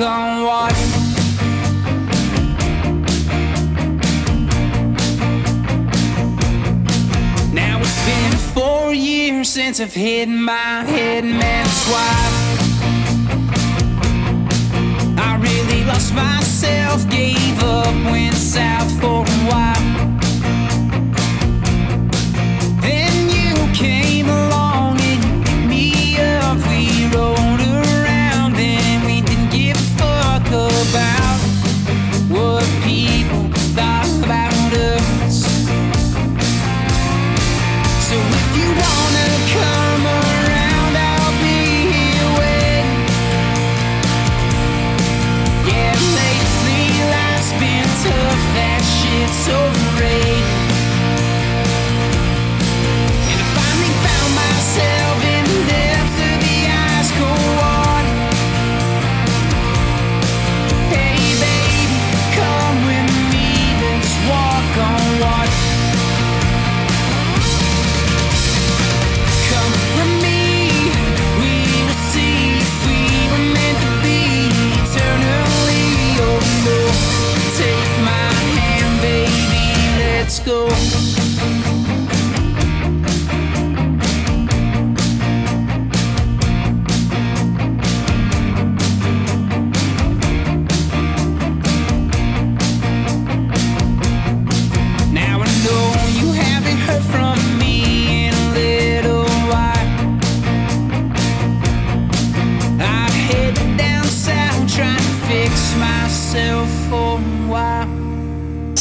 On 0.00 0.44
water. 0.44 0.74
Now 7.52 7.80
it's 7.80 8.04
been 8.06 8.32
four 8.54 8.94
years 8.94 9.48
since 9.48 9.80
I've 9.80 9.92
hit 9.92 10.28
my 10.28 10.84
head, 10.84 11.24
man, 11.24 11.64
that's 11.64 11.90
I 15.18 15.38
really 15.40 15.84
lost 15.84 16.14
myself, 16.14 17.08
gave 17.10 17.62
up, 17.62 17.94
went 18.10 18.36
south 18.36 18.90
for 19.00 19.24
a 19.24 19.50
while. 19.50 20.19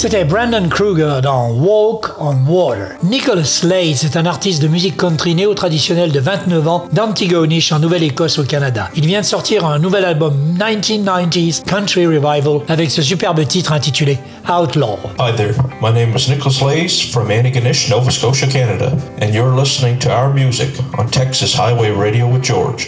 C'était 0.01 0.23
Brandon 0.23 0.65
Kruger 0.69 1.19
dans 1.21 1.49
Walk 1.49 2.05
on 2.21 2.37
Water. 2.47 2.95
Nicholas 3.03 3.43
Slade 3.43 4.01
est 4.01 4.15
un 4.15 4.25
artiste 4.25 4.61
de 4.61 4.69
musique 4.69 4.95
country 4.95 5.35
néo-traditionnelle 5.35 6.13
de 6.13 6.21
29 6.21 6.67
ans 6.69 6.85
d'Antigonish 6.93 7.73
en 7.73 7.79
Nouvelle-Écosse 7.79 8.39
au 8.39 8.45
Canada. 8.45 8.89
Il 8.95 9.05
vient 9.05 9.19
de 9.19 9.25
sortir 9.25 9.65
un 9.65 9.77
nouvel 9.77 10.05
album 10.05 10.55
1990s 10.57 11.65
Country 11.65 12.05
Revival 12.05 12.61
avec 12.69 12.91
ce 12.91 13.01
superbe 13.01 13.45
titre 13.45 13.73
intitulé 13.73 14.17
Outlaw. 14.47 14.97
Hi 15.19 15.35
there, 15.35 15.55
my 15.81 15.91
name 15.91 16.15
is 16.15 16.29
Nicholas 16.29 16.61
Lays 16.65 17.01
from 17.11 17.27
Antigonish, 17.27 17.89
Nova 17.89 18.09
Scotia, 18.09 18.47
Canada, 18.47 18.93
and 19.21 19.33
you're 19.33 19.53
listening 19.53 19.99
to 19.99 20.09
our 20.09 20.33
music 20.33 20.69
on 20.97 21.07
Texas 21.07 21.53
Highway 21.53 21.91
Radio 21.91 22.25
with 22.25 22.41
George. 22.41 22.87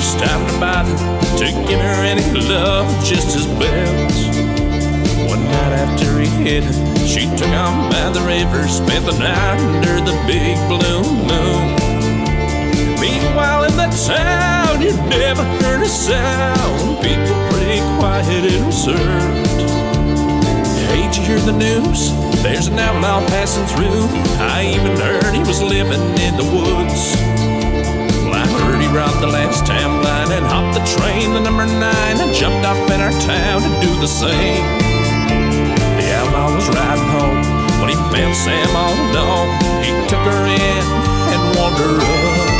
Stopped 0.00 0.60
by 0.60 0.82
to 1.38 1.46
give 1.68 1.80
her 1.80 2.02
any 2.04 2.24
love, 2.48 2.86
just 3.04 3.36
as 3.36 3.46
bells. 3.46 4.18
One 5.28 5.44
night 5.44 5.72
after 5.72 6.18
he 6.20 6.26
hit 6.44 6.64
her, 6.64 7.06
she 7.06 7.26
took 7.36 7.48
on 7.48 7.90
by 7.90 8.10
the 8.10 8.20
river, 8.20 8.66
spent 8.68 9.06
the 9.06 9.16
night 9.18 9.60
under 9.60 10.00
the 10.00 10.16
big 10.26 10.56
blue 10.68 11.02
moon. 11.28 11.76
Meanwhile, 13.00 13.64
in 13.64 13.76
the 13.76 13.90
town, 14.06 14.80
you 14.80 14.92
never 15.08 15.44
heard 15.62 15.82
a 15.82 15.88
sound. 15.88 17.02
People 17.02 17.36
pretty 17.50 17.80
quiet 17.98 18.44
and 18.52 18.66
reserved. 18.66 19.60
Did 20.90 21.16
you 21.16 21.22
hear 21.22 21.40
the 21.40 21.52
news? 21.52 22.12
There's 22.42 22.68
an 22.68 22.78
outlaw 22.78 23.26
passing 23.28 23.66
through. 23.66 24.06
I 24.38 24.72
even 24.74 24.96
heard 24.96 25.34
he 25.34 25.40
was 25.40 25.62
living 25.62 26.00
in 26.20 26.36
the 26.36 26.44
woods. 26.44 27.39
Robbed 28.92 29.20
the 29.20 29.26
last 29.26 29.66
town 29.66 30.02
line 30.02 30.32
and 30.32 30.44
hopped 30.46 30.74
the 30.74 30.84
train, 30.98 31.32
the 31.32 31.40
number 31.40 31.64
nine, 31.64 32.16
and 32.18 32.34
jumped 32.34 32.66
off 32.66 32.78
in 32.90 33.00
our 33.00 33.12
town 33.22 33.62
to 33.62 33.70
do 33.80 33.90
the 34.00 34.06
same. 34.06 34.66
The 35.98 36.06
outlaw 36.18 36.54
was 36.54 36.68
riding 36.68 37.06
home 37.06 37.38
when 37.78 37.88
he 37.90 37.96
found 38.10 38.34
Sam 38.34 38.74
all 38.74 38.94
alone. 39.14 39.50
He 39.82 39.90
took 40.10 40.22
her 40.26 40.42
in 40.46 40.84
and 41.30 41.40
warmed 41.54 41.78
her 41.78 42.02
up. 42.02 42.50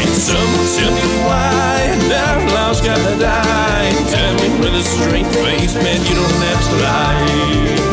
Can 0.00 0.12
someone 0.16 0.68
tell 0.76 0.92
me 0.96 1.04
why 1.28 1.92
an 1.92 2.10
outlaw's 2.10 2.80
gotta 2.80 3.18
die? 3.20 3.92
Tell 4.08 4.32
me 4.40 4.48
with 4.60 4.74
a 4.80 4.82
straight 4.82 5.28
face, 5.36 5.74
man, 5.74 6.00
you 6.08 6.14
don't 6.14 6.40
have 6.40 6.62
to 6.70 6.76
lie. 6.80 7.91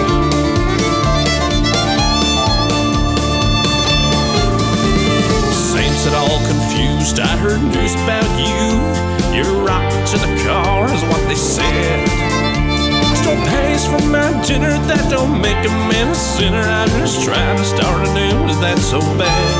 Confused, 6.80 7.20
I 7.20 7.36
heard 7.38 7.62
news 7.62 7.94
about 8.08 8.30
you. 8.40 8.80
You're 9.36 9.66
rocked 9.68 10.08
to 10.12 10.18
the 10.18 10.32
car 10.48 10.88
is 10.88 11.04
what 11.12 11.22
they 11.28 11.36
said. 11.36 12.08
I 13.04 13.16
stole 13.20 13.42
pays 13.52 13.84
for 13.84 14.00
my 14.08 14.32
dinner, 14.48 14.72
that 14.88 15.12
don't 15.12 15.42
make 15.42 15.60
a 15.68 15.74
man 15.92 16.08
a 16.08 16.16
sinner. 16.16 16.64
I'm 16.64 16.90
just 17.04 17.24
trying 17.24 17.58
to 17.58 17.66
start 17.66 18.08
anew, 18.08 18.48
is 18.48 18.60
that 18.64 18.80
so 18.80 19.00
bad? 19.20 19.52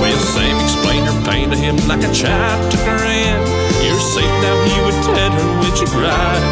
Well, 0.00 0.20
Sam 0.36 0.60
explained 0.60 1.08
her 1.08 1.18
pain 1.24 1.48
to 1.50 1.56
him 1.56 1.76
like 1.88 2.04
a 2.04 2.12
child 2.12 2.60
took 2.70 2.84
her 2.84 3.00
in. 3.00 3.40
You're 3.80 4.00
safe 4.00 4.36
now, 4.44 4.56
he 4.68 4.76
would 4.84 5.00
tell 5.00 5.32
her 5.32 5.48
when 5.64 5.72
she 5.76 5.86
cried. 5.88 6.44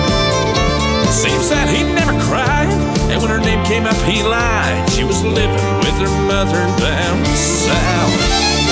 Sam 1.12 1.40
said 1.44 1.68
he'd 1.68 1.92
never 1.92 2.16
cried, 2.32 2.72
and 3.12 3.20
when 3.20 3.28
her 3.28 3.40
name 3.40 3.62
came 3.68 3.84
up, 3.84 3.98
he 4.08 4.22
lied. 4.22 4.88
She 4.90 5.04
was 5.04 5.22
living 5.22 5.68
with 5.84 5.96
her 6.00 6.14
mother 6.24 6.64
down 6.80 7.18
south. 7.36 8.63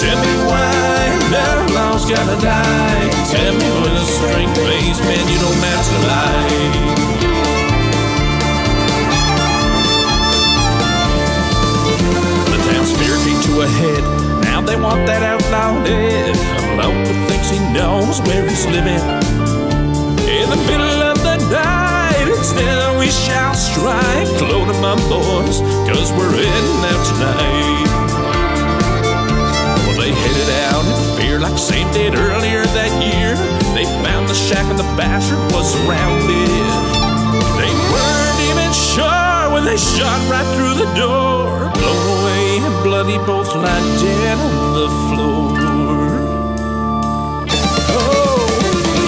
Tell 0.00 0.16
me 0.16 0.34
why 0.48 1.04
an 1.12 1.34
outlaw's 1.34 2.08
gotta 2.08 2.40
die? 2.40 3.10
Tell 3.28 3.52
me 3.52 3.68
with 3.82 3.92
a 3.92 4.06
straight 4.06 4.48
face, 4.56 5.00
man, 5.00 5.24
you 5.28 5.38
don't 5.38 5.62
have 5.68 5.86
to 5.92 5.98
lie. 6.08 7.02
The 12.52 12.58
town's 12.72 12.92
fear 12.96 13.16
came 13.24 13.40
to 13.48 13.60
a 13.60 13.68
head. 13.80 14.02
Now 14.42 14.60
they 14.62 14.76
want 14.76 15.04
that 15.06 15.22
outlaw 15.22 15.82
dead. 15.84 16.36
Local 16.78 17.26
thinks 17.28 17.50
he 17.50 17.58
knows 17.76 18.20
where 18.22 18.48
he's 18.48 18.64
living. 18.66 19.02
In 20.24 20.48
the 20.48 20.60
middle 20.70 21.02
of 21.10 21.18
the 21.20 21.36
night, 21.52 22.32
then 22.56 22.98
we 22.98 23.08
shall 23.10 23.54
strike. 23.54 24.30
Load 24.40 24.72
up, 24.72 24.98
boys, 25.08 25.60
cause 25.88 26.12
we're 26.12 26.32
heading 26.32 26.80
out 26.88 27.02
tonight. 27.12 28.01
In 31.52 31.58
fear 31.58 31.58
like 31.58 31.58
Sam 31.58 31.92
did 31.92 32.14
earlier 32.14 32.64
that 32.64 32.92
year. 33.02 33.36
They 33.74 33.84
found 34.04 34.28
the 34.28 34.34
shack 34.34 34.64
and 34.70 34.78
the 34.78 34.88
bastard 34.96 35.38
was 35.52 35.72
surrounded. 35.72 36.48
They 37.58 37.72
weren't 37.92 38.40
even 38.48 38.72
sure 38.72 39.52
when 39.52 39.64
they 39.64 39.76
shot 39.76 40.20
right 40.30 40.46
through 40.56 40.74
the 40.80 40.88
door. 40.94 41.70
Blown 41.76 42.04
away 42.20 42.58
and 42.64 42.76
bloody, 42.82 43.18
both 43.26 43.54
lie 43.54 43.84
dead 44.00 44.38
on 44.38 44.72
the 44.74 44.88
floor. 45.08 45.52
Oh, 47.92 48.48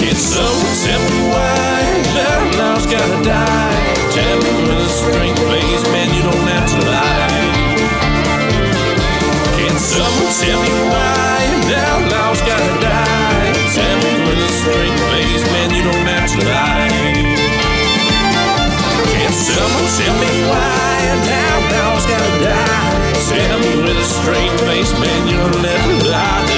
can 0.01 0.17
someone 0.17 0.77
tell 0.85 1.01
me 1.01 1.21
why 1.33 1.75
outlaw's 2.15 2.87
gotta 2.87 3.21
die? 3.25 3.95
Tell 4.13 4.39
me 4.39 4.53
with 4.69 4.87
a 4.87 4.89
straight 4.89 5.39
face, 5.49 5.85
man, 5.93 6.09
you 6.15 6.23
don't 6.23 6.49
have 6.53 6.67
to 6.71 6.79
lie. 6.89 7.55
Can 9.57 9.77
someone 9.79 10.33
tell 10.41 10.61
me 10.63 10.75
why 10.93 11.04
straight 14.65 14.99
face, 15.13 15.45
man, 15.53 15.69
you 15.77 15.83
don't 15.85 16.07
have 16.09 16.31
to 16.33 16.41
lie. 16.49 16.89
Can 19.13 19.33
someone 19.33 19.89
tell 20.01 20.17
me 20.25 20.31
why 20.49 20.89
an 21.13 21.21
outlaw's 21.45 22.07
gotta 22.09 22.33
die? 22.41 23.13
Tell 23.29 23.59
me 23.61 23.73
with 23.85 23.99
a 24.01 24.09
straight 24.09 24.57
face, 24.65 24.93
man, 24.99 25.29
you 25.29 25.37
don't 25.37 25.69
to 25.69 26.09
lie. 26.09 26.49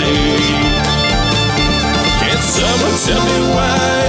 Can 2.22 2.38
someone 2.38 2.96
tell 3.06 3.22
me 3.26 3.38
why 3.56 4.05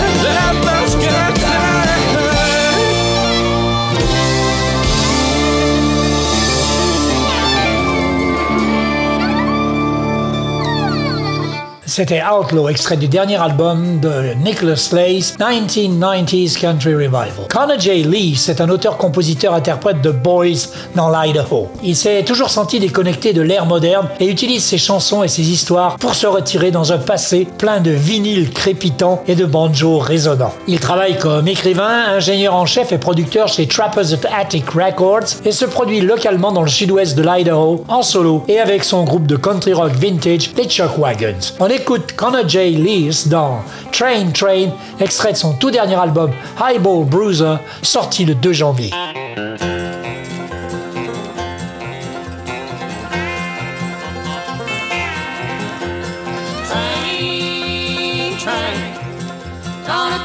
C'était 11.97 12.21
Outlaw, 12.21 12.69
extrait 12.69 12.95
du 12.95 13.07
dernier 13.07 13.37
album 13.37 13.99
de 13.99 14.35
Nicholas 14.45 14.75
Slays, 14.75 15.33
1990s 15.39 16.55
Country 16.55 16.93
Revival. 16.93 17.47
Connor 17.49 17.79
J. 17.79 18.03
Lee, 18.03 18.35
c'est 18.35 18.61
un 18.61 18.69
auteur-compositeur-interprète 18.69 20.03
de 20.03 20.11
Boys 20.11 20.69
dans 20.93 21.09
l'Idaho. 21.09 21.69
Il 21.81 21.95
s'est 21.95 22.21
toujours 22.21 22.51
senti 22.51 22.79
déconnecté 22.79 23.33
de 23.33 23.41
l'ère 23.41 23.65
moderne 23.65 24.09
et 24.19 24.27
utilise 24.27 24.63
ses 24.63 24.77
chansons 24.77 25.23
et 25.23 25.27
ses 25.27 25.49
histoires 25.49 25.95
pour 25.95 26.13
se 26.13 26.27
retirer 26.27 26.69
dans 26.69 26.93
un 26.93 26.99
passé 26.99 27.47
plein 27.57 27.79
de 27.79 27.89
vinyles 27.89 28.51
crépitants 28.51 29.23
et 29.27 29.33
de 29.33 29.45
banjos 29.45 29.97
résonnants. 29.97 30.53
Il 30.67 30.79
travaille 30.79 31.17
comme 31.17 31.47
écrivain, 31.47 32.09
ingénieur 32.09 32.53
en 32.53 32.67
chef 32.67 32.91
et 32.91 32.99
producteur 32.99 33.47
chez 33.47 33.65
Trappers 33.65 34.13
of 34.13 34.23
Attic 34.39 34.69
Records 34.69 35.41
et 35.45 35.51
se 35.51 35.65
produit 35.65 36.01
localement 36.01 36.51
dans 36.51 36.61
le 36.61 36.69
sud-ouest 36.69 37.17
de 37.17 37.23
l'Idaho 37.23 37.83
en 37.87 38.03
solo 38.03 38.43
et 38.47 38.59
avec 38.59 38.83
son 38.83 39.03
groupe 39.03 39.25
de 39.25 39.35
country 39.35 39.73
rock 39.73 39.93
vintage, 39.93 40.51
les 40.55 40.65
Chuck 40.65 40.95
Wagons. 40.99 41.55
On 41.59 41.67
écoute 41.87 42.17
Connor 42.17 42.45
J. 42.49 42.71
Lees 42.71 43.29
dans 43.29 43.63
Train 43.93 44.31
Train, 44.33 44.71
extrait 44.99 45.31
de 45.31 45.37
son 45.37 45.53
tout 45.53 45.71
dernier 45.71 45.95
album 45.95 46.31
Highball 46.59 47.05
Bruiser, 47.05 47.55
sorti 47.81 48.25
le 48.25 48.35
2 48.35 48.51
janvier. 48.51 48.89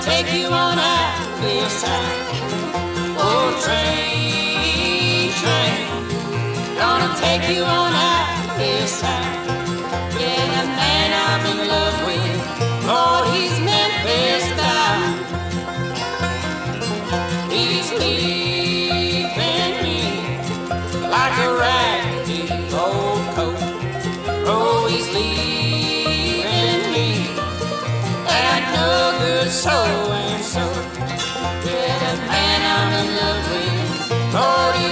Take 0.05 0.35
you 0.35 0.49
on. 7.63 9.41
So 29.63 29.71
and 29.71 30.45
so. 30.45 30.61
Yeah, 31.63 31.95
the 32.03 32.13
man 32.27 32.61
I'm 32.75 32.93
in 33.01 33.09
love 33.15 33.43
with, 33.53 34.35
Lord, 34.35 34.91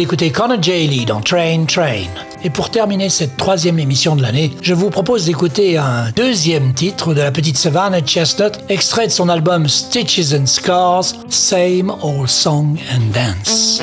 d'écouter 0.00 0.30
Connor 0.30 0.62
J. 0.62 0.86
Lee 0.86 1.04
dans 1.04 1.20
Train 1.20 1.66
Train. 1.66 2.08
Et 2.42 2.48
pour 2.48 2.70
terminer 2.70 3.10
cette 3.10 3.36
troisième 3.36 3.78
émission 3.78 4.16
de 4.16 4.22
l'année, 4.22 4.50
je 4.62 4.72
vous 4.72 4.88
propose 4.88 5.26
d'écouter 5.26 5.76
un 5.76 6.10
deuxième 6.16 6.72
titre 6.72 7.12
de 7.12 7.20
la 7.20 7.30
petite 7.30 7.58
Savannah 7.58 8.00
Chestnut, 8.00 8.52
extrait 8.70 9.08
de 9.08 9.12
son 9.12 9.28
album 9.28 9.68
Stitches 9.68 10.32
and 10.32 10.46
Scars, 10.46 11.04
Same 11.28 11.94
Old 12.02 12.28
Song 12.28 12.78
and 12.94 13.12
Dance. 13.12 13.82